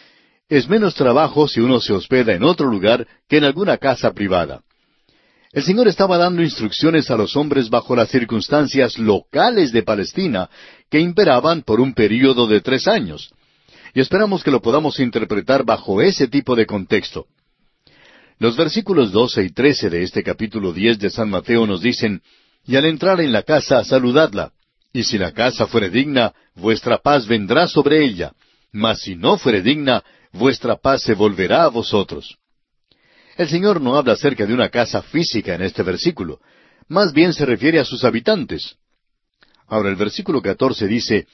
[0.49, 4.62] es menos trabajo si uno se hospeda en otro lugar que en alguna casa privada.
[5.53, 10.49] El Señor estaba dando instrucciones a los hombres bajo las circunstancias locales de Palestina
[10.88, 13.31] que imperaban por un período de tres años.
[13.94, 17.27] Y esperamos que lo podamos interpretar bajo ese tipo de contexto.
[18.38, 22.23] Los versículos doce y trece de este capítulo diez de San Mateo nos dicen,
[22.66, 24.53] Y al entrar en la casa, saludadla.
[24.92, 28.33] Y si la casa fuere digna, vuestra paz vendrá sobre ella.
[28.73, 32.37] Mas si no fuere digna, vuestra paz se volverá a vosotros.
[33.37, 36.40] El Señor no habla acerca de una casa física en este versículo,
[36.88, 38.77] más bien se refiere a sus habitantes.
[39.68, 41.27] Ahora el versículo catorce dice,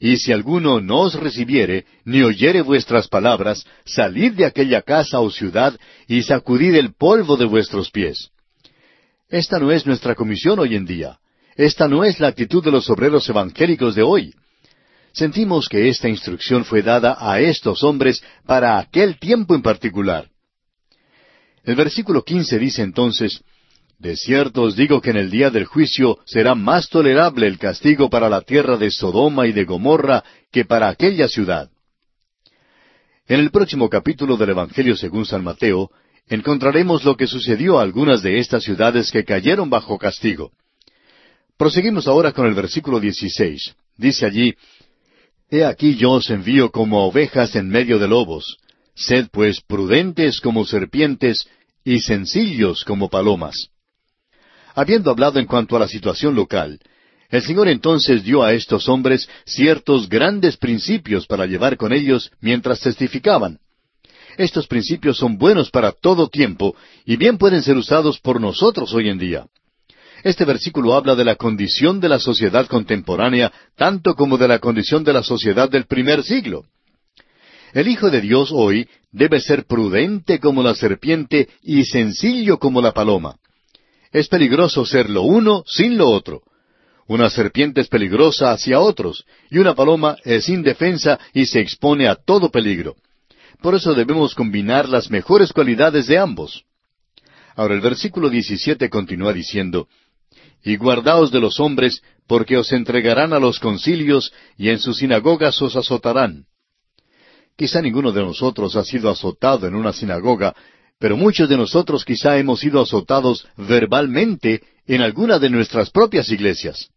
[0.00, 5.30] Y si alguno no os recibiere, ni oyere vuestras palabras, salid de aquella casa o
[5.30, 8.30] ciudad y sacudid el polvo de vuestros pies.
[9.34, 11.18] Esta no es nuestra comisión hoy en día.
[11.56, 14.32] Esta no es la actitud de los obreros evangélicos de hoy.
[15.12, 20.28] Sentimos que esta instrucción fue dada a estos hombres para aquel tiempo en particular.
[21.64, 23.42] El versículo quince dice entonces,
[23.98, 28.08] De cierto os digo que en el día del juicio será más tolerable el castigo
[28.08, 31.70] para la tierra de Sodoma y de Gomorra que para aquella ciudad.
[33.26, 35.90] En el próximo capítulo del Evangelio según San Mateo,
[36.28, 40.52] encontraremos lo que sucedió a algunas de estas ciudades que cayeron bajo castigo.
[41.56, 43.74] Proseguimos ahora con el versículo 16.
[43.96, 44.54] Dice allí,
[45.50, 48.56] He aquí yo os envío como ovejas en medio de lobos.
[48.94, 51.46] Sed pues prudentes como serpientes
[51.84, 53.68] y sencillos como palomas.
[54.74, 56.80] Habiendo hablado en cuanto a la situación local,
[57.28, 62.80] el Señor entonces dio a estos hombres ciertos grandes principios para llevar con ellos mientras
[62.80, 63.58] testificaban.
[64.36, 69.08] Estos principios son buenos para todo tiempo y bien pueden ser usados por nosotros hoy
[69.08, 69.46] en día.
[70.24, 75.04] Este versículo habla de la condición de la sociedad contemporánea tanto como de la condición
[75.04, 76.64] de la sociedad del primer siglo.
[77.72, 82.92] El Hijo de Dios hoy debe ser prudente como la serpiente y sencillo como la
[82.92, 83.36] paloma.
[84.12, 86.42] Es peligroso ser lo uno sin lo otro.
[87.06, 92.14] Una serpiente es peligrosa hacia otros, y una paloma es indefensa y se expone a
[92.14, 92.96] todo peligro.
[93.64, 96.66] Por eso debemos combinar las mejores cualidades de ambos.
[97.56, 99.88] Ahora el versículo 17 continúa diciendo,
[100.62, 105.62] Y guardaos de los hombres, porque os entregarán a los concilios, y en sus sinagogas
[105.62, 106.44] os azotarán.
[107.56, 110.54] Quizá ninguno de nosotros ha sido azotado en una sinagoga,
[110.98, 116.90] pero muchos de nosotros quizá hemos sido azotados verbalmente en alguna de nuestras propias iglesias.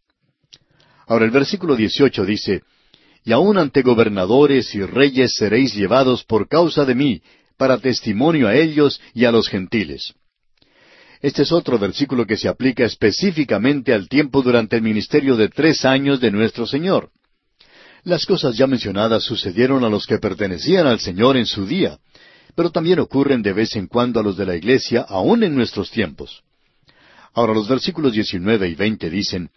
[1.06, 2.60] Ahora el versículo 18 dice,
[3.28, 7.20] Y aun ante gobernadores y reyes seréis llevados por causa de mí,
[7.58, 10.14] para testimonio a ellos y a los gentiles.
[11.20, 15.84] Este es otro versículo que se aplica específicamente al tiempo durante el ministerio de tres
[15.84, 17.10] años de nuestro Señor.
[18.02, 21.98] Las cosas ya mencionadas sucedieron a los que pertenecían al Señor en su día,
[22.54, 25.90] pero también ocurren de vez en cuando a los de la iglesia, aun en nuestros
[25.90, 26.44] tiempos.
[27.34, 29.50] Ahora los versículos 19 y 20 dicen,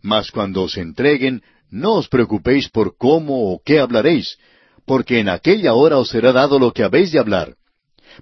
[0.00, 4.38] Mas cuando os entreguen, no os preocupéis por cómo o qué hablaréis,
[4.86, 7.54] porque en aquella hora os será dado lo que habéis de hablar.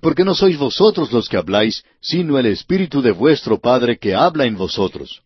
[0.01, 4.45] Porque no sois vosotros los que habláis, sino el Espíritu de vuestro Padre que habla
[4.45, 5.23] en vosotros.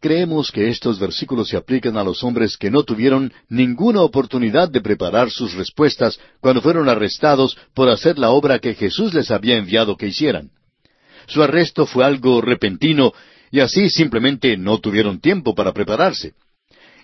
[0.00, 4.80] Creemos que estos versículos se aplican a los hombres que no tuvieron ninguna oportunidad de
[4.80, 9.98] preparar sus respuestas cuando fueron arrestados por hacer la obra que Jesús les había enviado
[9.98, 10.50] que hicieran.
[11.26, 13.12] Su arresto fue algo repentino
[13.50, 16.32] y así simplemente no tuvieron tiempo para prepararse.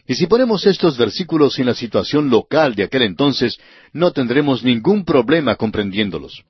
[0.06, 3.58] Y si ponemos estos versículos en la situación local de aquel entonces,
[3.92, 6.44] no tendremos ningún problema comprendiéndolos.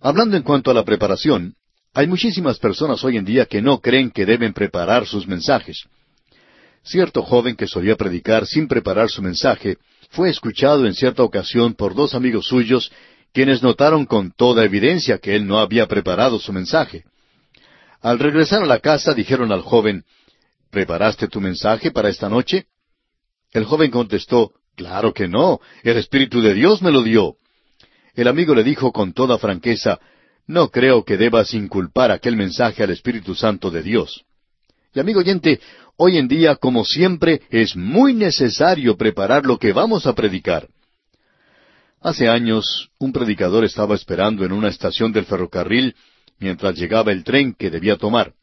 [0.00, 1.54] Hablando en cuanto a la preparación,
[1.94, 5.84] hay muchísimas personas hoy en día que no creen que deben preparar sus mensajes.
[6.82, 9.78] Cierto joven que solía predicar sin preparar su mensaje
[10.10, 12.92] fue escuchado en cierta ocasión por dos amigos suyos
[13.32, 17.04] quienes notaron con toda evidencia que él no había preparado su mensaje.
[18.00, 20.04] Al regresar a la casa dijeron al joven,
[20.76, 22.66] ¿Preparaste tu mensaje para esta noche?
[23.50, 27.36] El joven contestó, Claro que no, el Espíritu de Dios me lo dio.
[28.14, 29.98] El amigo le dijo con toda franqueza,
[30.46, 34.26] No creo que debas inculpar aquel mensaje al Espíritu Santo de Dios.
[34.92, 35.60] Y amigo oyente,
[35.96, 40.68] hoy en día, como siempre, es muy necesario preparar lo que vamos a predicar.
[42.02, 45.96] Hace años, un predicador estaba esperando en una estación del ferrocarril
[46.38, 48.34] mientras llegaba el tren que debía tomar.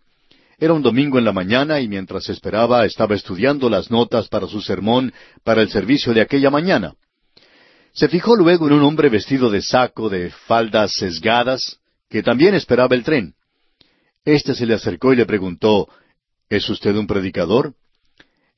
[0.57, 4.61] Era un domingo en la mañana y mientras esperaba estaba estudiando las notas para su
[4.61, 5.13] sermón
[5.43, 6.93] para el servicio de aquella mañana.
[7.93, 12.95] Se fijó luego en un hombre vestido de saco, de faldas sesgadas, que también esperaba
[12.95, 13.35] el tren.
[14.25, 15.87] Este se le acercó y le preguntó,
[16.49, 17.73] ¿Es usted un predicador?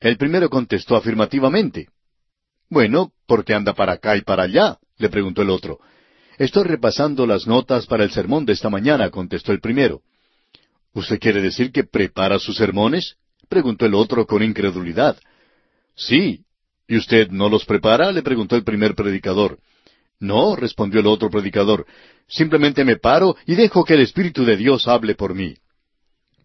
[0.00, 1.88] El primero contestó afirmativamente.
[2.68, 4.78] Bueno, ¿por qué anda para acá y para allá?
[4.98, 5.80] le preguntó el otro.
[6.38, 10.02] Estoy repasando las notas para el sermón de esta mañana, contestó el primero.
[10.96, 13.16] ¿Usted quiere decir que prepara sus sermones?
[13.50, 15.18] preguntó el otro con incredulidad.
[15.94, 16.46] Sí.
[16.88, 18.10] ¿Y usted no los prepara?
[18.12, 19.58] le preguntó el primer predicador.
[20.20, 21.84] No, respondió el otro predicador.
[22.26, 25.58] Simplemente me paro y dejo que el Espíritu de Dios hable por mí.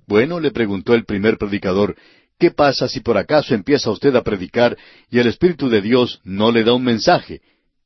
[0.05, 1.95] Bueno, le preguntó el primer predicador,
[2.37, 4.77] ¿qué pasa si por acaso empieza usted a predicar
[5.09, 7.39] y el Espíritu de Dios no le da un mensaje?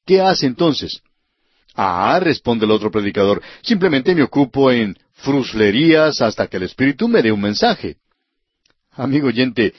[0.04, 1.04] ¿Qué hace entonces?
[1.76, 7.22] Ah, responde el otro predicador, simplemente me ocupo en fruslerías hasta que el Espíritu me
[7.22, 7.98] dé un mensaje.
[8.92, 9.74] Amigo oyente,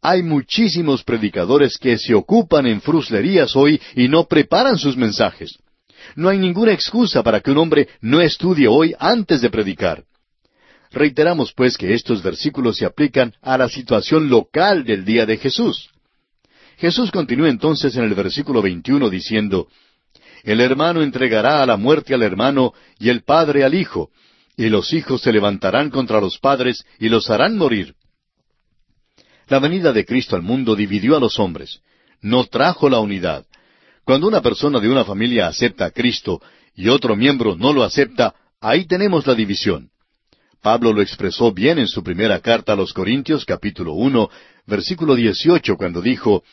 [0.00, 5.58] hay muchísimos predicadores que se ocupan en fruslerías hoy y no preparan sus mensajes.
[6.16, 10.04] No hay ninguna excusa para que un hombre no estudie hoy antes de predicar.
[10.90, 15.88] Reiteramos pues que estos versículos se aplican a la situación local del día de Jesús.
[16.76, 19.68] Jesús continúa entonces en el versículo 21 diciendo,
[20.42, 24.10] el hermano entregará a la muerte al hermano y el padre al hijo,
[24.56, 27.94] y los hijos se levantarán contra los padres y los harán morir.
[29.48, 31.80] La venida de Cristo al mundo dividió a los hombres,
[32.20, 33.44] no trajo la unidad.
[34.04, 36.40] Cuando una persona de una familia acepta a Cristo
[36.74, 39.90] y otro miembro no lo acepta, ahí tenemos la división.
[40.62, 44.30] Pablo lo expresó bien en su primera carta a los Corintios capítulo uno,
[44.66, 46.44] versículo dieciocho, cuando dijo,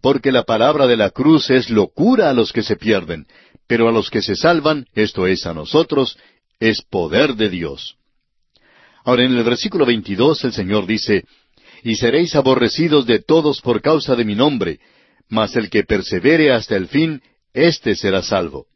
[0.00, 3.26] porque la palabra de la cruz es locura a los que se pierden,
[3.66, 6.16] pero a los que se salvan, esto es a nosotros,
[6.60, 7.96] es poder de Dios.
[9.04, 11.24] Ahora en el versículo 22 el Señor dice,
[11.82, 14.78] Y seréis aborrecidos de todos por causa de mi nombre,
[15.28, 17.22] mas el que persevere hasta el fin,
[17.54, 18.66] éste será salvo.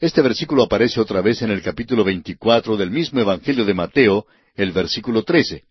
[0.00, 4.72] Este versículo aparece otra vez en el capítulo 24 del mismo Evangelio de Mateo, el
[4.72, 5.62] versículo 13.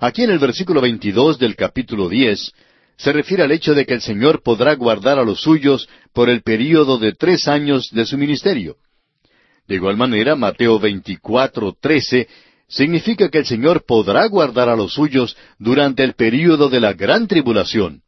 [0.00, 2.52] Aquí en el versículo 22 del capítulo 10
[2.96, 6.42] se refiere al hecho de que el Señor podrá guardar a los suyos por el
[6.42, 8.76] período de tres años de su ministerio.
[9.68, 12.26] De igual manera, Mateo 24, 13
[12.68, 17.28] significa que el Señor podrá guardar a los suyos durante el período de la gran
[17.28, 18.02] tribulación.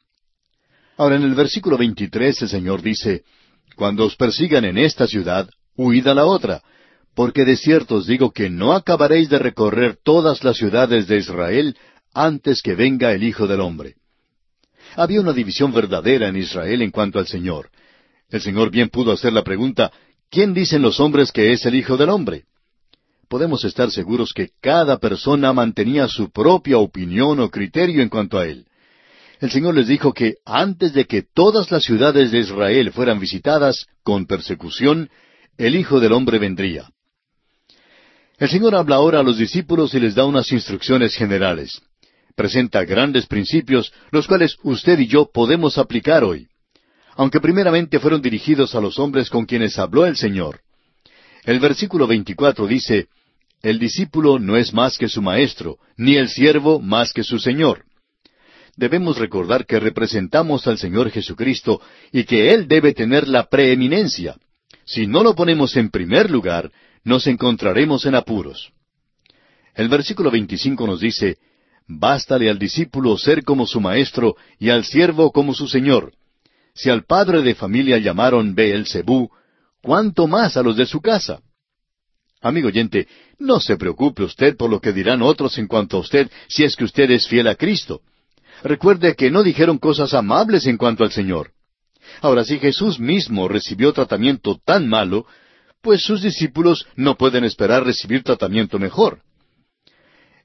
[0.97, 3.25] Ahora, en el versículo 23 el Señor dice,
[3.77, 6.63] Cuando os persigan en esta ciudad, huid a la otra,
[7.15, 11.77] porque de cierto os digo que no acabaréis de recorrer todas las ciudades de Israel
[12.15, 13.97] antes que venga el Hijo del Hombre.
[14.97, 17.71] Había una división verdadera en Israel en cuanto al Señor.
[18.31, 19.91] El Señor bien pudo hacer la pregunta,
[20.31, 22.45] ¿quién dicen los hombres que es el Hijo del Hombre?
[23.29, 28.47] Podemos estar seguros que cada persona mantenía su propia opinión o criterio en cuanto a
[28.47, 28.67] él.
[29.41, 33.87] El Señor les dijo que antes de que todas las ciudades de Israel fueran visitadas
[34.03, 35.11] con persecución,
[35.57, 36.91] el Hijo del Hombre vendría.
[38.39, 41.83] El Señor habla ahora a los discípulos y les da unas instrucciones generales
[42.41, 46.49] presenta grandes principios, los cuales usted y yo podemos aplicar hoy.
[47.17, 50.61] Aunque primeramente fueron dirigidos a los hombres con quienes habló el Señor.
[51.45, 53.09] El versículo 24 dice,
[53.63, 57.85] El discípulo no es más que su maestro, ni el siervo más que su Señor.
[58.77, 61.81] Debemos recordar que representamos al Señor Jesucristo
[62.13, 64.37] y que Él debe tener la preeminencia.
[64.85, 66.71] Si no lo ponemos en primer lugar,
[67.05, 68.73] nos encontraremos en apuros.
[69.75, 71.39] El versículo 25 nos dice,
[71.87, 76.13] Bástale al discípulo ser como su maestro y al siervo como su señor.
[76.75, 79.31] Si al padre de familia llamaron Beelzebú,
[79.83, 81.41] ¿cuánto más a los de su casa?
[82.41, 83.07] Amigo oyente,
[83.39, 86.75] no se preocupe usted por lo que dirán otros en cuanto a usted si es
[86.75, 88.01] que usted es fiel a Cristo.
[88.63, 91.53] Recuerde que no dijeron cosas amables en cuanto al Señor.
[92.23, 95.27] Ahora, si Jesús mismo recibió tratamiento tan malo,
[95.83, 99.23] pues sus discípulos no pueden esperar recibir tratamiento mejor.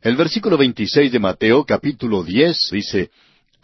[0.01, 3.09] El versículo 26 de Mateo capítulo 10 dice,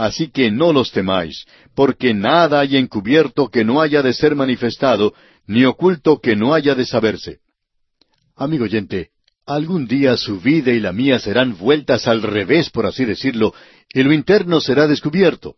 [0.02, 1.46] Así que no los temáis,
[1.76, 5.14] porque nada hay encubierto que no haya de ser manifestado,
[5.46, 7.38] ni oculto que no haya de saberse.
[8.36, 9.10] Amigo oyente,
[9.46, 13.54] algún día su vida y la mía serán vueltas al revés, por así decirlo,
[13.94, 15.54] y lo interno será descubierto.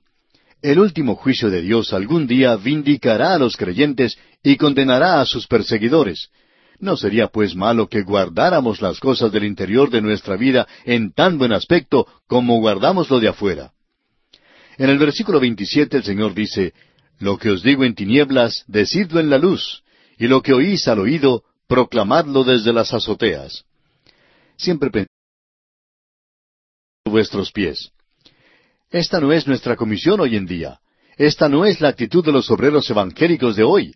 [0.62, 5.48] El último juicio de Dios algún día vindicará a los creyentes y condenará a sus
[5.48, 6.28] perseguidores.
[6.80, 11.38] No sería pues malo que guardáramos las cosas del interior de nuestra vida en tan
[11.38, 13.72] buen aspecto como guardamos lo de afuera.
[14.78, 16.74] En el versículo 27 el Señor dice,
[17.20, 19.84] Lo que os digo en tinieblas, decidlo en la luz,
[20.18, 23.64] y lo que oís al oído, proclamadlo desde las azoteas.
[24.58, 25.08] Siempre pensad
[27.06, 27.92] vuestros pies.
[28.90, 30.80] Esta no es nuestra comisión hoy en día.
[31.18, 33.94] Esta no es la actitud de los obreros evangélicos de hoy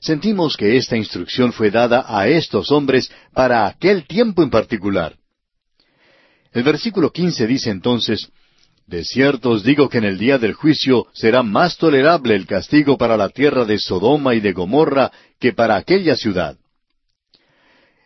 [0.00, 5.16] sentimos que esta instrucción fue dada a estos hombres para aquel tiempo en particular.
[6.52, 8.28] El versículo quince dice entonces,
[8.90, 12.98] De cierto os digo que en el día del juicio será más tolerable el castigo
[12.98, 16.56] para la tierra de Sodoma y de Gomorra que para aquella ciudad.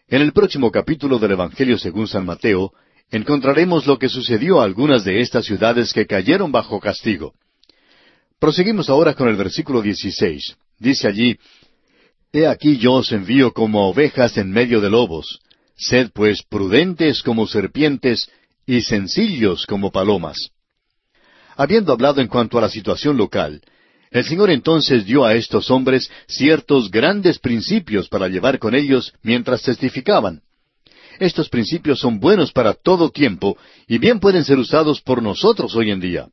[0.08, 2.74] En el próximo capítulo del Evangelio según San Mateo,
[3.10, 7.32] encontraremos lo que sucedió a algunas de estas ciudades que cayeron bajo castigo.
[8.38, 10.54] Proseguimos ahora con el versículo 16.
[10.78, 11.38] Dice allí,
[12.30, 15.40] He aquí yo os envío como ovejas en medio de lobos.
[15.78, 18.28] Sed pues prudentes como serpientes
[18.66, 20.50] y sencillos como palomas.
[21.56, 23.60] Habiendo hablado en cuanto a la situación local,
[24.10, 29.62] el Señor entonces dio a estos hombres ciertos grandes principios para llevar con ellos mientras
[29.62, 30.42] testificaban.
[31.18, 35.90] Estos principios son buenos para todo tiempo y bien pueden ser usados por nosotros hoy
[35.90, 36.28] en día.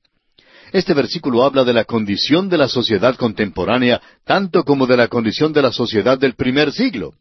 [0.71, 5.51] Este versículo habla de la condición de la sociedad contemporánea tanto como de la condición
[5.53, 7.13] de la sociedad del primer siglo.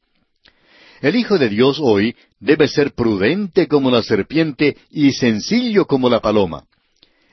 [1.00, 6.20] El Hijo de Dios hoy debe ser prudente como la serpiente y sencillo como la
[6.20, 6.64] paloma.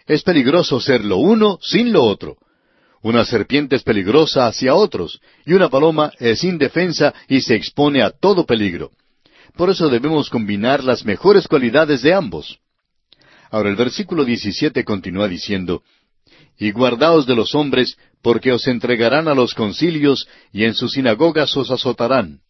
[0.08, 2.38] Es peligroso ser lo uno sin lo otro.
[3.02, 8.10] Una serpiente es peligrosa hacia otros, y una paloma es indefensa y se expone a
[8.10, 8.92] todo peligro.
[9.56, 12.60] Por eso debemos combinar las mejores cualidades de ambos.
[13.52, 15.84] Ahora el versículo 17 continúa diciendo,
[16.58, 21.56] y guardaos de los hombres, porque os entregarán a los concilios, y en sus sinagogas
[21.56, 22.42] os azotarán.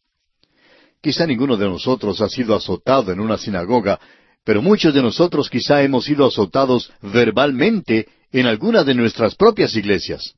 [1.01, 3.99] Quizá ninguno de nosotros ha sido azotado en una sinagoga,
[4.47, 10.35] pero muchos de nosotros quizá hemos sido azotados verbalmente en alguna de nuestras propias iglesias.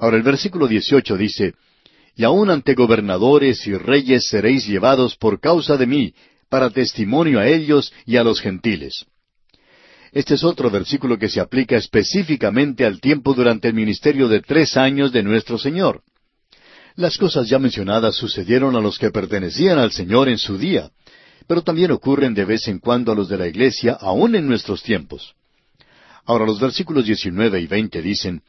[0.00, 1.54] Ahora el versículo 18 dice,
[2.16, 6.14] Y aun ante gobernadores y reyes seréis llevados por causa de mí,
[6.48, 9.06] para testimonio a ellos y a los gentiles.
[10.10, 14.76] Este es otro versículo que se aplica específicamente al tiempo durante el ministerio de tres
[14.76, 16.02] años de nuestro Señor.
[16.96, 20.90] Las cosas ya mencionadas sucedieron a los que pertenecían al Señor en su día,
[21.48, 24.82] pero también ocurren de vez en cuando a los de la Iglesia aún en nuestros
[24.84, 25.34] tiempos.
[26.24, 28.42] Ahora los versículos 19 y 20 dicen,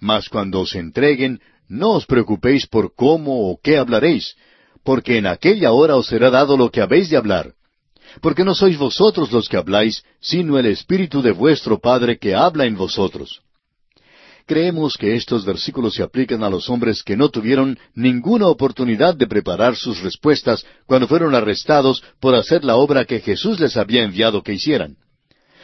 [0.00, 4.36] Mas cuando os entreguen, no os preocupéis por cómo o qué hablaréis,
[4.82, 7.54] porque en aquella hora os será dado lo que habéis de hablar
[8.20, 12.64] porque no sois vosotros los que habláis, sino el Espíritu de vuestro Padre que habla
[12.66, 13.40] en vosotros.
[14.46, 19.26] Creemos que estos versículos se aplican a los hombres que no tuvieron ninguna oportunidad de
[19.26, 24.42] preparar sus respuestas cuando fueron arrestados por hacer la obra que Jesús les había enviado
[24.42, 24.96] que hicieran.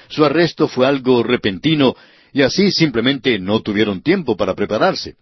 [0.08, 1.94] Su arresto fue algo repentino
[2.32, 5.16] y así simplemente no tuvieron tiempo para prepararse.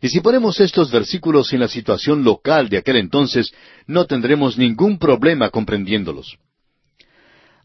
[0.00, 3.52] Y si ponemos estos versículos en la situación local de aquel entonces,
[3.86, 6.38] no tendremos ningún problema comprendiéndolos.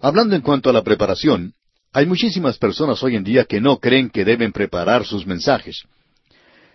[0.02, 1.54] Hablando en cuanto a la preparación,
[1.94, 5.84] hay muchísimas personas hoy en día que no creen que deben preparar sus mensajes.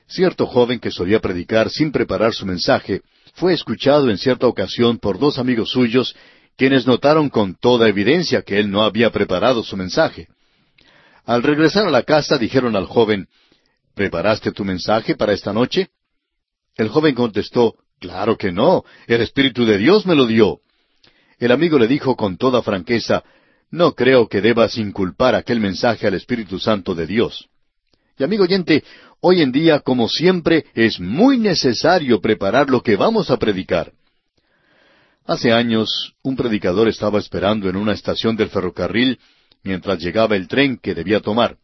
[0.06, 3.02] Cierto joven que solía predicar sin preparar su mensaje
[3.34, 6.14] fue escuchado en cierta ocasión por dos amigos suyos
[6.56, 10.28] quienes notaron con toda evidencia que él no había preparado su mensaje.
[11.24, 13.28] Al regresar a la casa dijeron al joven,
[13.94, 15.88] ¿Preparaste tu mensaje para esta noche?
[16.76, 20.60] El joven contestó, Claro que no, el Espíritu de Dios me lo dio.
[21.40, 23.24] El amigo le dijo con toda franqueza,
[23.70, 27.48] No creo que debas inculpar aquel mensaje al Espíritu Santo de Dios.
[28.18, 28.82] Y amigo oyente,
[29.20, 33.92] hoy en día, como siempre, es muy necesario preparar lo que vamos a predicar.
[35.26, 39.18] Hace años, un predicador estaba esperando en una estación del ferrocarril
[39.62, 41.58] mientras llegaba el tren que debía tomar.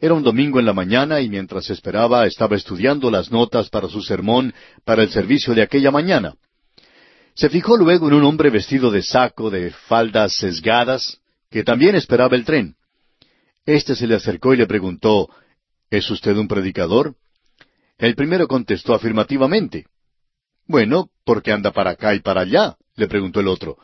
[0.00, 4.02] Era un domingo en la mañana y mientras esperaba estaba estudiando las notas para su
[4.02, 6.34] sermón para el servicio de aquella mañana.
[7.34, 11.21] Se fijó luego en un hombre vestido de saco, de faldas sesgadas,
[11.52, 12.74] que también esperaba el tren.
[13.64, 15.28] Este se le acercó y le preguntó,
[15.90, 17.14] ¿Es usted un predicador?
[17.98, 19.86] El primero contestó afirmativamente.
[20.66, 22.76] Bueno, ¿por qué anda para acá y para allá?
[22.96, 23.76] le preguntó el otro.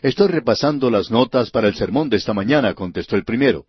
[0.00, 3.66] Estoy repasando las notas para el sermón de esta mañana, contestó el primero.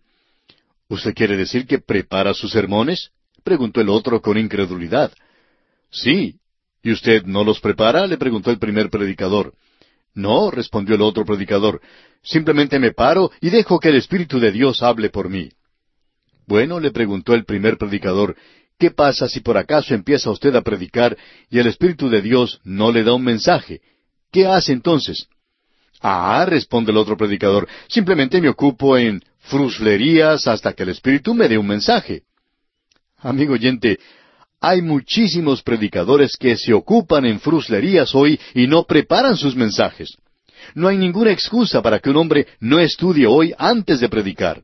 [0.88, 3.10] ¿Usted quiere decir que prepara sus sermones?
[3.44, 5.12] preguntó el otro con incredulidad.
[5.90, 6.40] Sí.
[6.84, 8.06] ¿Y usted no los prepara?
[8.06, 9.54] le preguntó el primer predicador.
[10.20, 11.80] No, respondió el otro predicador.
[12.22, 15.50] Simplemente me paro y dejo que el Espíritu de Dios hable por mí.
[16.46, 18.36] Bueno, le preguntó el primer predicador,
[18.78, 21.16] ¿qué pasa si por acaso empieza usted a predicar
[21.50, 23.80] y el Espíritu de Dios no le da un mensaje?
[24.30, 25.30] ¿Qué hace entonces?
[26.02, 31.48] Ah, responde el otro predicador, simplemente me ocupo en fruslerías hasta que el Espíritu me
[31.48, 32.24] dé un mensaje.
[33.18, 34.00] Amigo oyente,
[34.62, 40.18] hay muchísimos predicadores que se ocupan en fruslerías hoy y no preparan sus mensajes.
[40.76, 44.64] No hay ninguna excusa para que un hombre no estudie hoy antes de predicar.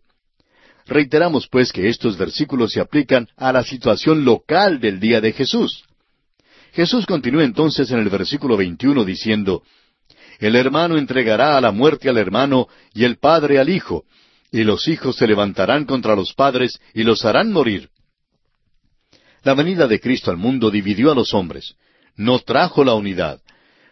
[0.85, 5.83] Reiteramos pues que estos versículos se aplican a la situación local del día de Jesús.
[6.73, 9.63] Jesús continúa entonces en el versículo 21 diciendo,
[10.39, 14.03] el hermano entregará a la muerte al hermano y el padre al hijo,
[14.51, 17.89] y los hijos se levantarán contra los padres y los harán morir.
[19.45, 21.75] La venida de Cristo al mundo dividió a los hombres,
[22.15, 23.39] no trajo la unidad.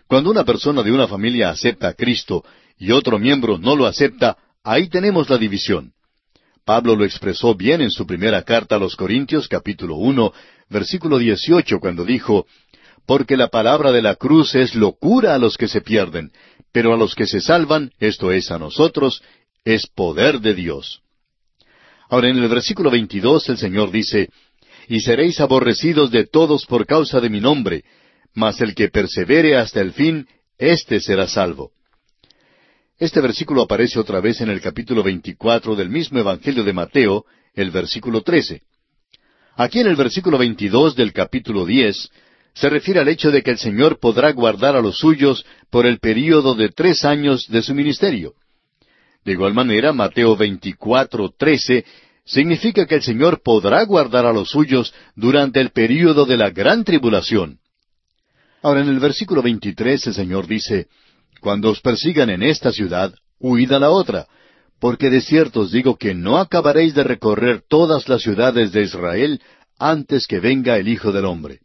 [0.07, 2.43] Cuando una persona de una familia acepta a Cristo
[2.79, 5.93] y otro miembro no lo acepta, ahí tenemos la división.
[6.65, 10.33] Pablo lo expresó bien en su primera carta a los Corintios capítulo uno,
[10.69, 12.47] versículo dieciocho, cuando dijo,
[13.05, 16.31] porque la palabra de la cruz es locura a los que se pierden,
[16.71, 19.21] pero a los que se salvan, esto es a nosotros,
[19.63, 21.03] es poder de Dios.
[22.09, 24.29] Ahora en el versículo 22 el Señor dice,
[24.87, 27.83] Y seréis aborrecidos de todos por causa de mi nombre,
[28.33, 30.27] mas el que persevere hasta el fin,
[30.57, 31.71] éste será salvo.
[32.97, 37.71] Este versículo aparece otra vez en el capítulo 24 del mismo Evangelio de Mateo, el
[37.71, 38.61] versículo 13.
[39.55, 42.09] Aquí en el versículo 22 del capítulo 10
[42.53, 45.99] se refiere al hecho de que el Señor podrá guardar a los suyos por el
[45.99, 48.33] período de tres años de su ministerio.
[49.25, 51.85] De igual manera, Mateo 24, 13
[52.25, 56.83] significa que el Señor podrá guardar a los suyos durante el período de la gran
[56.83, 57.59] tribulación.
[58.61, 60.87] Ahora, en el versículo 23 el Señor dice,
[61.41, 64.27] Cuando os persigan en esta ciudad, huid a la otra,
[64.79, 69.41] porque de cierto os digo que no acabaréis de recorrer todas las ciudades de Israel
[69.77, 71.59] antes que venga el Hijo del Hombre.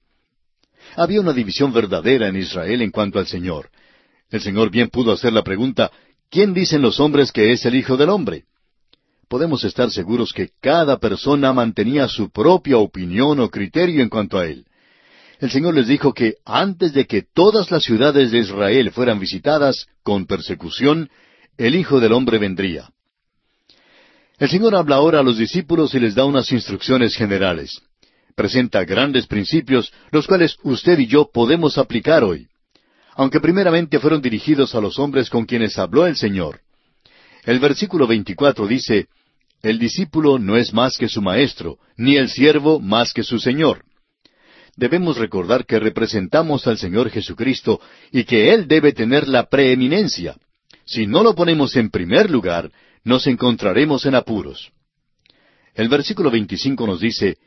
[0.96, 3.70] Había una división verdadera en Israel en cuanto al Señor.
[4.30, 5.92] El Señor bien pudo hacer la pregunta,
[6.30, 8.44] ¿quién dicen los hombres que es el Hijo del Hombre?
[9.28, 14.46] Podemos estar seguros que cada persona mantenía su propia opinión o criterio en cuanto a
[14.46, 14.64] él.
[15.38, 19.86] El Señor les dijo que antes de que todas las ciudades de Israel fueran visitadas
[20.02, 21.10] con persecución,
[21.56, 22.90] el Hijo del Hombre vendría.
[24.38, 27.82] El Señor habla ahora a los discípulos y les da unas instrucciones generales
[28.38, 32.46] presenta grandes principios, los cuales usted y yo podemos aplicar hoy,
[33.16, 36.60] aunque primeramente fueron dirigidos a los hombres con quienes habló el Señor.
[37.44, 39.08] El versículo 24 dice,
[39.62, 43.84] El discípulo no es más que su maestro, ni el siervo más que su Señor.
[44.76, 47.80] Debemos recordar que representamos al Señor Jesucristo
[48.12, 50.36] y que Él debe tener la preeminencia.
[50.84, 52.70] Si no lo ponemos en primer lugar,
[53.02, 54.70] nos encontraremos en apuros.
[55.74, 57.38] El versículo 25 nos dice,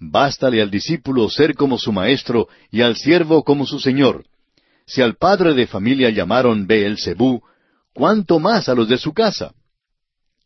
[0.00, 4.24] Bástale al discípulo ser como su maestro y al siervo como su señor.
[4.86, 6.66] Si al padre de familia llamaron
[6.96, 7.42] Zebú,
[7.92, 9.52] ¿cuánto más a los de su casa?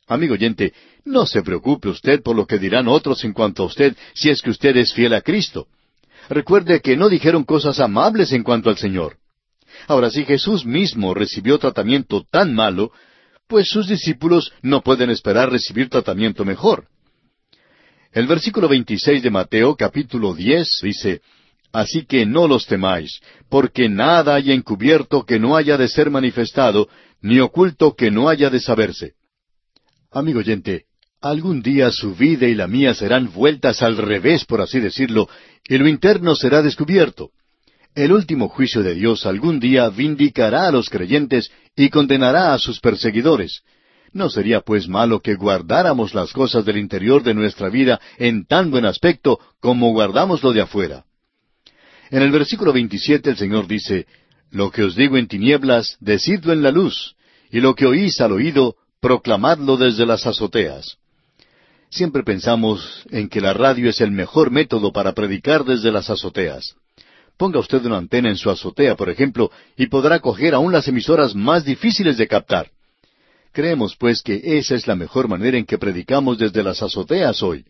[0.07, 3.97] Amigo oyente, no se preocupe usted por lo que dirán otros en cuanto a usted
[4.15, 5.67] si es que usted es fiel a Cristo.
[6.29, 9.19] Recuerde que no dijeron cosas amables en cuanto al Señor.
[9.87, 12.93] Ahora, si Jesús mismo recibió tratamiento tan malo,
[13.47, 16.87] pues sus discípulos no pueden esperar recibir tratamiento mejor.
[18.13, 21.21] El versículo 26 de Mateo capítulo 10 dice,
[21.73, 26.89] Así que no los temáis, porque nada hay encubierto que no haya de ser manifestado,
[27.21, 29.15] ni oculto que no haya de saberse.
[30.13, 30.85] Amigo oyente,
[31.25, 35.27] Algún día su vida y la mía serán vueltas al revés, por así decirlo,
[35.67, 37.31] y lo interno será descubierto.
[37.95, 42.79] El último juicio de Dios algún día vindicará a los creyentes y condenará a sus
[42.79, 43.63] perseguidores.
[44.13, 48.71] ¿No sería pues malo que guardáramos las cosas del interior de nuestra vida en tan
[48.71, 51.07] buen aspecto como guardamos lo de afuera?
[52.11, 54.07] En el versículo 27 el Señor dice,
[54.51, 57.17] Lo que os digo en tinieblas, decidlo en la luz,
[57.51, 60.99] y lo que oís al oído, proclamadlo desde las azoteas.
[61.95, 66.75] Siempre pensamos en que la radio es el mejor método para predicar desde las azoteas.
[67.37, 71.37] Ponga usted una antena en su azotea, por ejemplo, y podrá coger aún las emisoras
[71.37, 72.69] más difíciles de captar.
[73.53, 77.65] Creemos, pues, que esa es la mejor manera en que predicamos desde las azoteas hoy.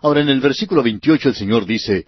[0.00, 2.06] Ahora, en el versículo 28 el Señor dice,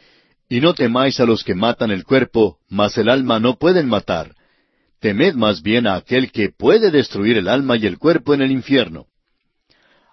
[0.48, 4.34] Y no temáis a los que matan el cuerpo, mas el alma no pueden matar.
[5.00, 8.50] Temed más bien a aquel que puede destruir el alma y el cuerpo en el
[8.50, 9.04] infierno.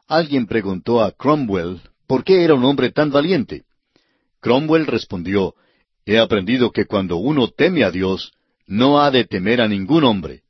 [0.08, 3.64] Alguien preguntó a Cromwell por qué era un hombre tan valiente.
[4.40, 5.56] Cromwell respondió,
[6.06, 8.32] He aprendido que cuando uno teme a Dios,
[8.68, 10.44] no ha de temer a ningún hombre.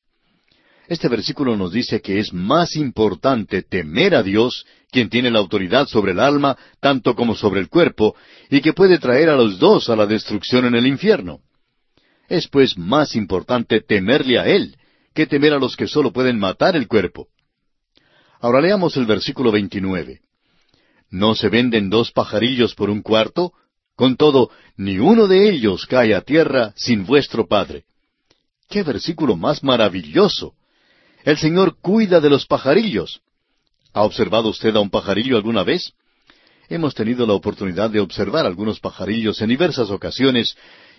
[0.87, 5.87] Este versículo nos dice que es más importante temer a Dios, quien tiene la autoridad
[5.87, 8.15] sobre el alma, tanto como sobre el cuerpo,
[8.49, 11.39] y que puede traer a los dos a la destrucción en el infierno.
[12.27, 14.75] Es pues más importante temerle a Él,
[15.13, 17.29] que temer a los que solo pueden matar el cuerpo.
[18.39, 20.21] Ahora leamos el versículo 29.
[21.09, 23.53] ¿No se venden dos pajarillos por un cuarto?
[23.95, 27.85] Con todo, ni uno de ellos cae a tierra sin vuestro Padre.
[28.69, 30.53] ¡Qué versículo más maravilloso!
[31.23, 33.21] El Señor cuida de los pajarillos.
[33.93, 35.93] ¿Ha observado usted a un pajarillo alguna vez?
[36.67, 40.55] Hemos tenido la oportunidad de observar algunos pajarillos en diversas ocasiones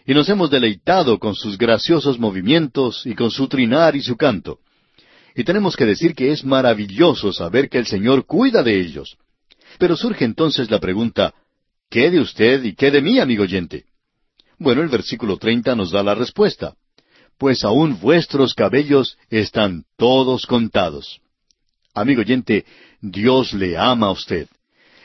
[0.06, 4.60] y nos hemos deleitado con sus graciosos movimientos y con su trinar y su canto.
[5.36, 9.16] Y tenemos que decir que es maravilloso saber que el Señor cuida de ellos.
[9.78, 11.34] Pero surge entonces la pregunta,
[11.90, 13.84] ¿Qué de usted y qué de mí, amigo oyente?
[14.58, 16.74] Bueno, el versículo treinta nos da la respuesta.
[17.38, 21.20] Pues aún vuestros cabellos están todos contados.
[21.94, 22.64] Amigo oyente,
[23.00, 24.48] Dios le ama a usted.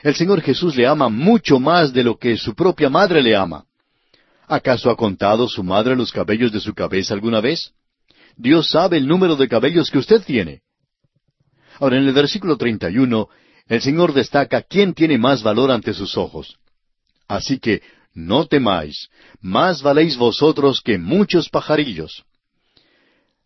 [0.02, 3.66] El Señor Jesús le ama mucho más de lo que su propia madre le ama.
[4.48, 7.74] ¿Acaso ha contado su madre los cabellos de su cabeza alguna vez?
[8.36, 10.62] Dios sabe el número de cabellos que usted tiene.
[11.80, 13.28] Ahora, en el versículo 31,
[13.68, 16.58] el Señor destaca quién tiene más valor ante sus ojos.
[17.28, 17.82] Así que
[18.14, 19.10] no temáis,
[19.40, 22.24] más valéis vosotros que muchos pajarillos.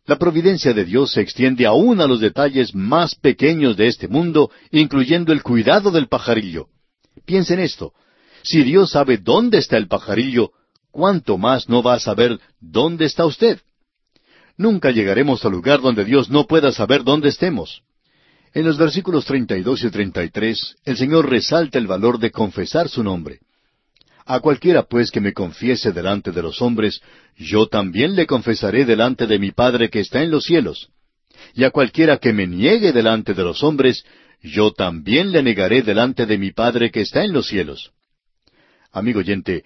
[0.05, 4.51] La providencia de Dios se extiende aún a los detalles más pequeños de este mundo,
[4.71, 6.67] incluyendo el cuidado del pajarillo.
[7.25, 7.93] Piensen esto.
[8.43, 10.51] Si Dios sabe dónde está el pajarillo,
[10.91, 13.59] ¿cuánto más no va a saber dónde está usted?
[14.57, 17.81] Nunca llegaremos al lugar donde Dios no pueda saber dónde estemos.
[18.53, 23.39] En los versículos 32 y 33, el Señor resalta el valor de confesar su nombre.
[24.25, 27.01] A cualquiera pues que me confiese delante de los hombres,
[27.35, 30.89] yo también le confesaré delante de mi Padre que está en los cielos.
[31.53, 34.05] Y a cualquiera que me niegue delante de los hombres,
[34.41, 37.91] yo también le negaré delante de mi Padre que está en los cielos.
[38.91, 39.65] Amigo oyente,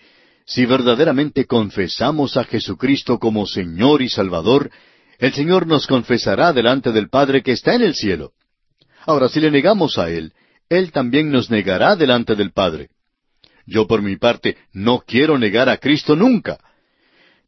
[0.50, 4.72] si verdaderamente confesamos a Jesucristo como Señor y Salvador,
[5.20, 8.32] el Señor nos confesará delante del Padre que está en el cielo.
[9.06, 10.34] Ahora, si le negamos a Él,
[10.68, 12.90] Él también nos negará delante del Padre.
[13.68, 16.58] Yo por mi parte no quiero negar a Cristo nunca.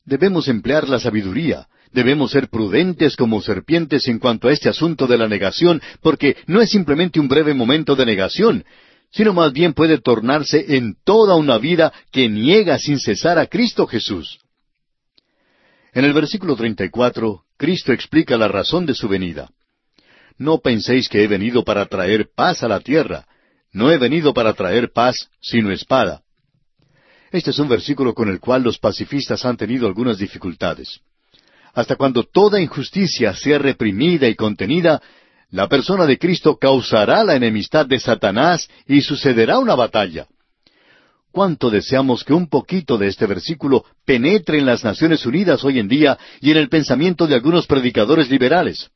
[0.05, 5.17] Debemos emplear la sabiduría, debemos ser prudentes como serpientes en cuanto a este asunto de
[5.17, 8.63] la negación, porque no es simplemente un breve momento de negación,
[9.11, 13.85] sino más bien puede tornarse en toda una vida que niega sin cesar a Cristo
[13.85, 14.39] Jesús.
[15.93, 19.49] En el versículo 34, Cristo explica la razón de su venida.
[20.37, 23.27] No penséis que he venido para traer paz a la tierra.
[23.73, 26.23] No he venido para traer paz, sino espada.
[27.31, 31.01] Este es un versículo con el cual los pacifistas han tenido algunas dificultades.
[31.73, 35.01] Hasta cuando toda injusticia sea reprimida y contenida,
[35.51, 40.27] la persona de Cristo causará la enemistad de Satanás y sucederá una batalla.
[41.31, 45.87] ¿Cuánto deseamos que un poquito de este versículo penetre en las Naciones Unidas hoy en
[45.87, 48.89] día y en el pensamiento de algunos predicadores liberales?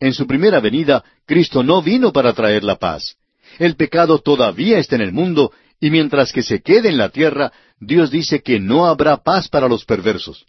[0.00, 3.16] En su primera venida, Cristo no vino para traer la paz.
[3.58, 7.52] El pecado todavía está en el mundo y mientras que se quede en la tierra,
[7.78, 10.46] Dios dice que no habrá paz para los perversos.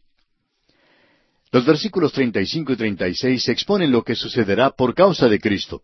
[1.52, 5.82] Los versículos 35 y 36 exponen lo que sucederá por causa de Cristo.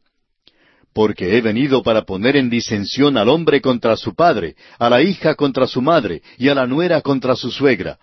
[0.93, 5.33] Porque he venido para poner en disensión al hombre contra su padre, a la hija
[5.33, 7.97] contra su madre, y a la nuera contra su suegra,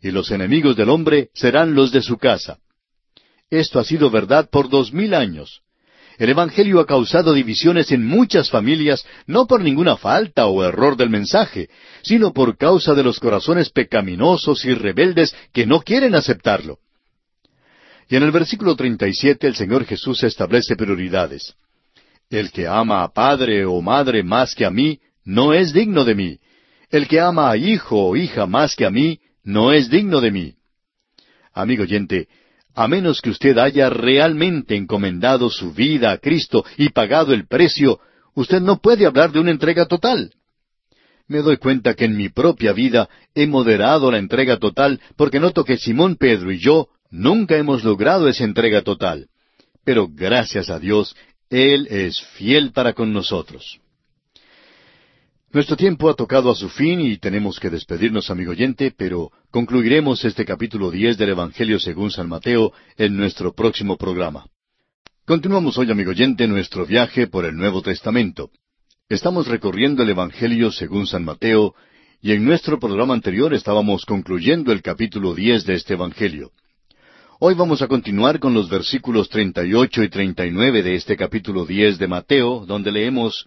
[0.00, 2.58] y los enemigos del hombre serán los de su casa.
[3.50, 5.62] Esto ha sido verdad por dos mil años.
[6.18, 11.10] El Evangelio ha causado divisiones en muchas familias, no por ninguna falta o error del
[11.10, 11.68] mensaje,
[12.02, 16.78] sino por causa de los corazones pecaminosos y rebeldes que no quieren aceptarlo.
[18.08, 21.54] Y en el versículo 37 el Señor Jesús establece prioridades.
[22.30, 26.14] El que ama a padre o madre más que a mí, no es digno de
[26.14, 26.38] mí.
[26.90, 30.30] El que ama a hijo o hija más que a mí, no es digno de
[30.30, 30.54] mí.
[31.52, 32.28] Amigo oyente,
[32.74, 38.00] a menos que usted haya realmente encomendado su vida a Cristo y pagado el precio,
[38.34, 40.32] usted no puede hablar de una entrega total.
[41.26, 45.62] Me doy cuenta que en mi propia vida he moderado la entrega total porque noto
[45.62, 49.28] que Simón Pedro y yo nunca hemos logrado esa entrega total.
[49.84, 51.16] Pero gracias a Dios,
[51.50, 53.80] Él es fiel para con nosotros.
[55.50, 60.22] Nuestro tiempo ha tocado a su fin y tenemos que despedirnos, amigo oyente, pero concluiremos
[60.26, 64.44] este capítulo diez del Evangelio según San Mateo en nuestro próximo programa.
[65.24, 68.50] Continuamos hoy, amigo oyente, nuestro viaje por el Nuevo Testamento.
[69.08, 71.74] Estamos recorriendo el Evangelio según San Mateo,
[72.20, 76.50] y en nuestro programa anterior estábamos concluyendo el capítulo diez de este Evangelio.
[77.40, 80.96] Hoy vamos a continuar con los versículos treinta y ocho y treinta y nueve de
[80.96, 83.46] este capítulo diez de Mateo, donde leemos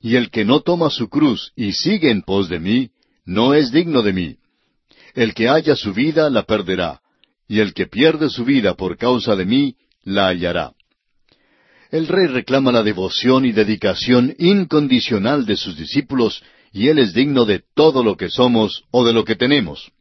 [0.00, 2.92] y el que no toma su cruz y sigue en pos de mí,
[3.26, 4.36] no es digno de mí.
[5.14, 7.02] El que haya su vida la perderá,
[7.46, 10.72] y el que pierde su vida por causa de mí, la hallará.
[11.90, 16.42] El rey reclama la devoción y dedicación incondicional de sus discípulos,
[16.72, 19.92] y él es digno de todo lo que somos o de lo que tenemos.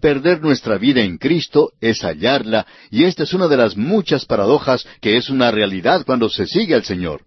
[0.00, 4.86] Perder nuestra vida en Cristo es hallarla, y esta es una de las muchas paradojas
[5.00, 7.22] que es una realidad cuando se sigue al Señor.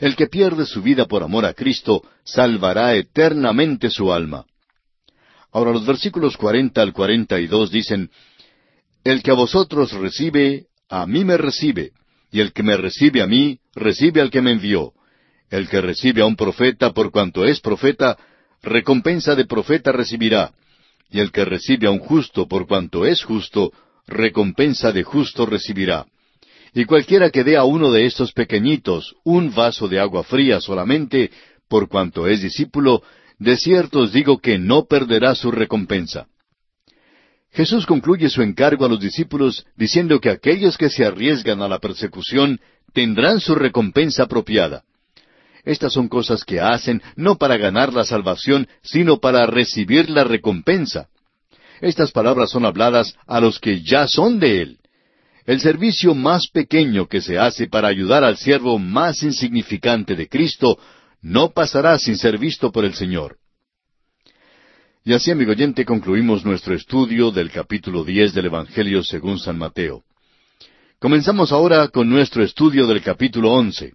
[0.00, 4.46] El que pierde su vida por amor a Cristo salvará eternamente su alma.
[5.52, 8.10] Ahora los versículos cuarenta al cuarenta y dos dicen,
[9.02, 11.92] El que a vosotros recibe, a mí me recibe,
[12.30, 14.92] y el que me recibe a mí, recibe al que me envió.
[15.50, 18.18] El que recibe a un profeta por cuanto es profeta,
[18.62, 20.52] recompensa de profeta recibirá.
[21.10, 23.72] Y el que recibe a un justo por cuanto es justo,
[24.06, 26.06] recompensa de justo recibirá.
[26.74, 31.30] Y cualquiera que dé a uno de estos pequeñitos un vaso de agua fría solamente,
[31.68, 33.02] por cuanto es discípulo,
[33.38, 36.26] de cierto os digo que no perderá su recompensa.
[37.50, 41.78] Jesús concluye su encargo a los discípulos diciendo que aquellos que se arriesgan a la
[41.78, 42.60] persecución
[42.92, 44.84] tendrán su recompensa apropiada.
[45.68, 51.08] Estas son cosas que hacen no para ganar la salvación, sino para recibir la recompensa.
[51.82, 54.78] Estas palabras son habladas a los que ya son de Él.
[55.44, 60.78] El servicio más pequeño que se hace para ayudar al siervo más insignificante de Cristo
[61.20, 63.36] no pasará sin ser visto por el Señor.
[65.04, 70.02] Y así, amigo oyente, concluimos nuestro estudio del capítulo diez del Evangelio según San Mateo.
[70.98, 73.92] Comenzamos ahora con nuestro estudio del capítulo once.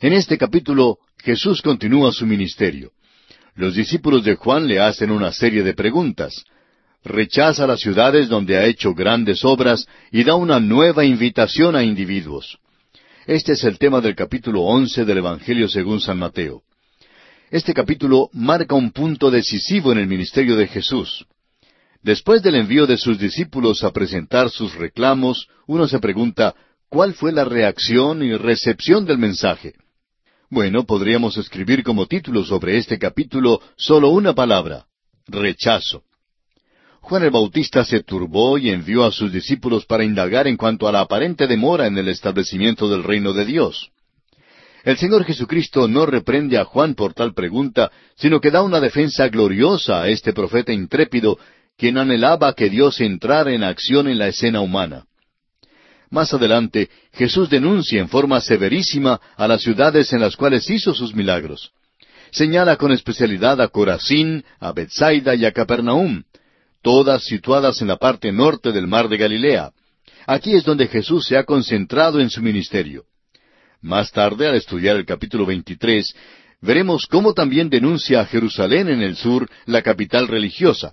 [0.00, 2.92] En este capítulo Jesús continúa su ministerio.
[3.54, 6.44] Los discípulos de Juan le hacen una serie de preguntas
[7.04, 12.58] rechaza las ciudades donde ha hecho grandes obras y da una nueva invitación a individuos.
[13.26, 16.62] Este es el tema del capítulo once del Evangelio según San Mateo.
[17.50, 21.26] Este capítulo marca un punto decisivo en el ministerio de Jesús.
[22.02, 26.54] Después del envío de sus discípulos a presentar sus reclamos, uno se pregunta,
[26.88, 29.74] ¿cuál fue la reacción y recepción del mensaje?
[30.50, 34.86] Bueno, podríamos escribir como título sobre este capítulo solo una palabra,
[35.26, 36.04] rechazo.
[37.02, 40.92] Juan el Bautista se turbó y envió a sus discípulos para indagar en cuanto a
[40.92, 43.90] la aparente demora en el establecimiento del reino de Dios.
[44.84, 49.28] El Señor Jesucristo no reprende a Juan por tal pregunta, sino que da una defensa
[49.28, 51.38] gloriosa a este profeta intrépido,
[51.76, 55.04] quien anhelaba que Dios entrara en acción en la escena humana.
[56.10, 61.14] Más adelante, Jesús denuncia en forma severísima a las ciudades en las cuales hizo sus
[61.14, 61.72] milagros.
[62.30, 66.24] Señala con especialidad a Corazín, a Bethsaida y a Capernaum,
[66.82, 69.72] todas situadas en la parte norte del mar de Galilea.
[70.26, 73.04] Aquí es donde Jesús se ha concentrado en su ministerio.
[73.80, 76.14] Más tarde, al estudiar el capítulo 23,
[76.60, 80.92] veremos cómo también denuncia a Jerusalén en el sur, la capital religiosa.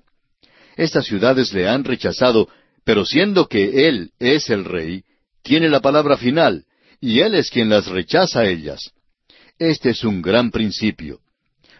[0.75, 2.47] Estas ciudades le han rechazado,
[2.85, 5.03] pero siendo que Él es el rey,
[5.41, 6.63] tiene la palabra final,
[7.01, 8.91] y Él es quien las rechaza a ellas.
[9.59, 11.19] Este es un gran principio.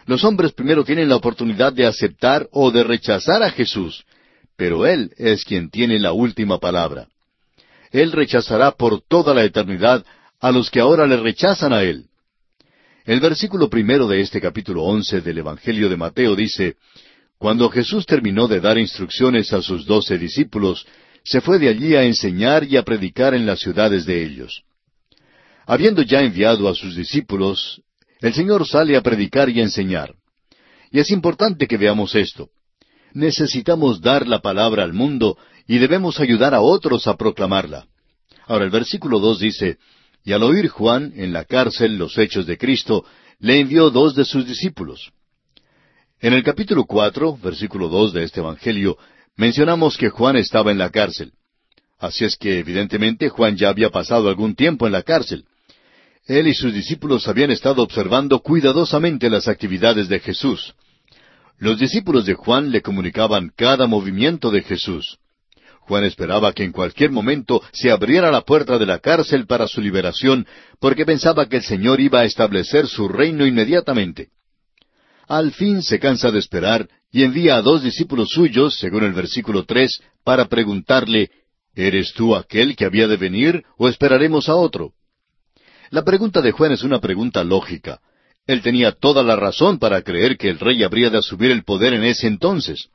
[0.08, 4.06] Los hombres primero tienen la oportunidad de aceptar o de rechazar a Jesús,
[4.58, 7.08] pero Él es quien tiene la última palabra.
[7.92, 10.04] Él rechazará por toda la eternidad
[10.40, 12.06] a los que ahora le rechazan a Él.
[13.06, 16.78] El versículo primero de este capítulo once del Evangelio de Mateo dice,
[17.38, 20.86] Cuando Jesús terminó de dar instrucciones a sus doce discípulos,
[21.24, 24.64] se fue de allí a enseñar y a predicar en las ciudades de ellos.
[25.66, 27.82] Habiendo ya enviado a sus discípulos,
[28.22, 30.14] el Señor sale a predicar y enseñar.
[30.92, 32.50] Y es importante que veamos esto.
[33.14, 37.88] Necesitamos dar la palabra al mundo y debemos ayudar a otros a proclamarla.
[38.46, 39.78] Ahora el versículo dos dice,
[40.24, 43.04] Y al oír Juan en la cárcel los hechos de Cristo,
[43.40, 45.12] le envió dos de sus discípulos.
[46.26, 48.98] En el capítulo cuatro, versículo dos de este Evangelio,
[49.38, 51.34] mencionamos que Juan estaba en la cárcel.
[52.00, 55.46] Así es que evidentemente Juan ya había pasado algún tiempo en la cárcel.
[56.26, 60.74] Él y sus discípulos habían estado observando cuidadosamente las actividades de Jesús.
[61.60, 65.20] Los discípulos de Juan le comunicaban cada movimiento de Jesús.
[65.82, 69.80] Juan esperaba que en cualquier momento se abriera la puerta de la cárcel para su
[69.80, 70.48] liberación,
[70.80, 74.30] porque pensaba que el Señor iba a establecer su reino inmediatamente.
[75.28, 79.64] Al fin se cansa de esperar y envía a dos discípulos suyos, según el versículo
[79.66, 81.32] tres, para preguntarle,
[81.76, 84.94] ¿Eres tú aquel que había de venir o esperaremos a otro?
[85.90, 88.00] La pregunta de Juan es una pregunta lógica.
[88.48, 91.94] Él tenía toda la razón para creer que el rey habría de asumir el poder
[91.94, 92.90] en ese entonces.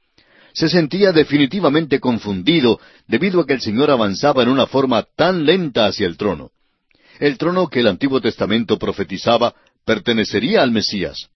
[0.55, 5.87] Se sentía definitivamente confundido debido a que el Señor avanzaba en una forma tan lenta
[5.87, 6.51] hacia el trono.
[7.19, 9.55] El trono que el Antiguo Testamento profetizaba
[9.85, 11.31] pertenecería al Mesías.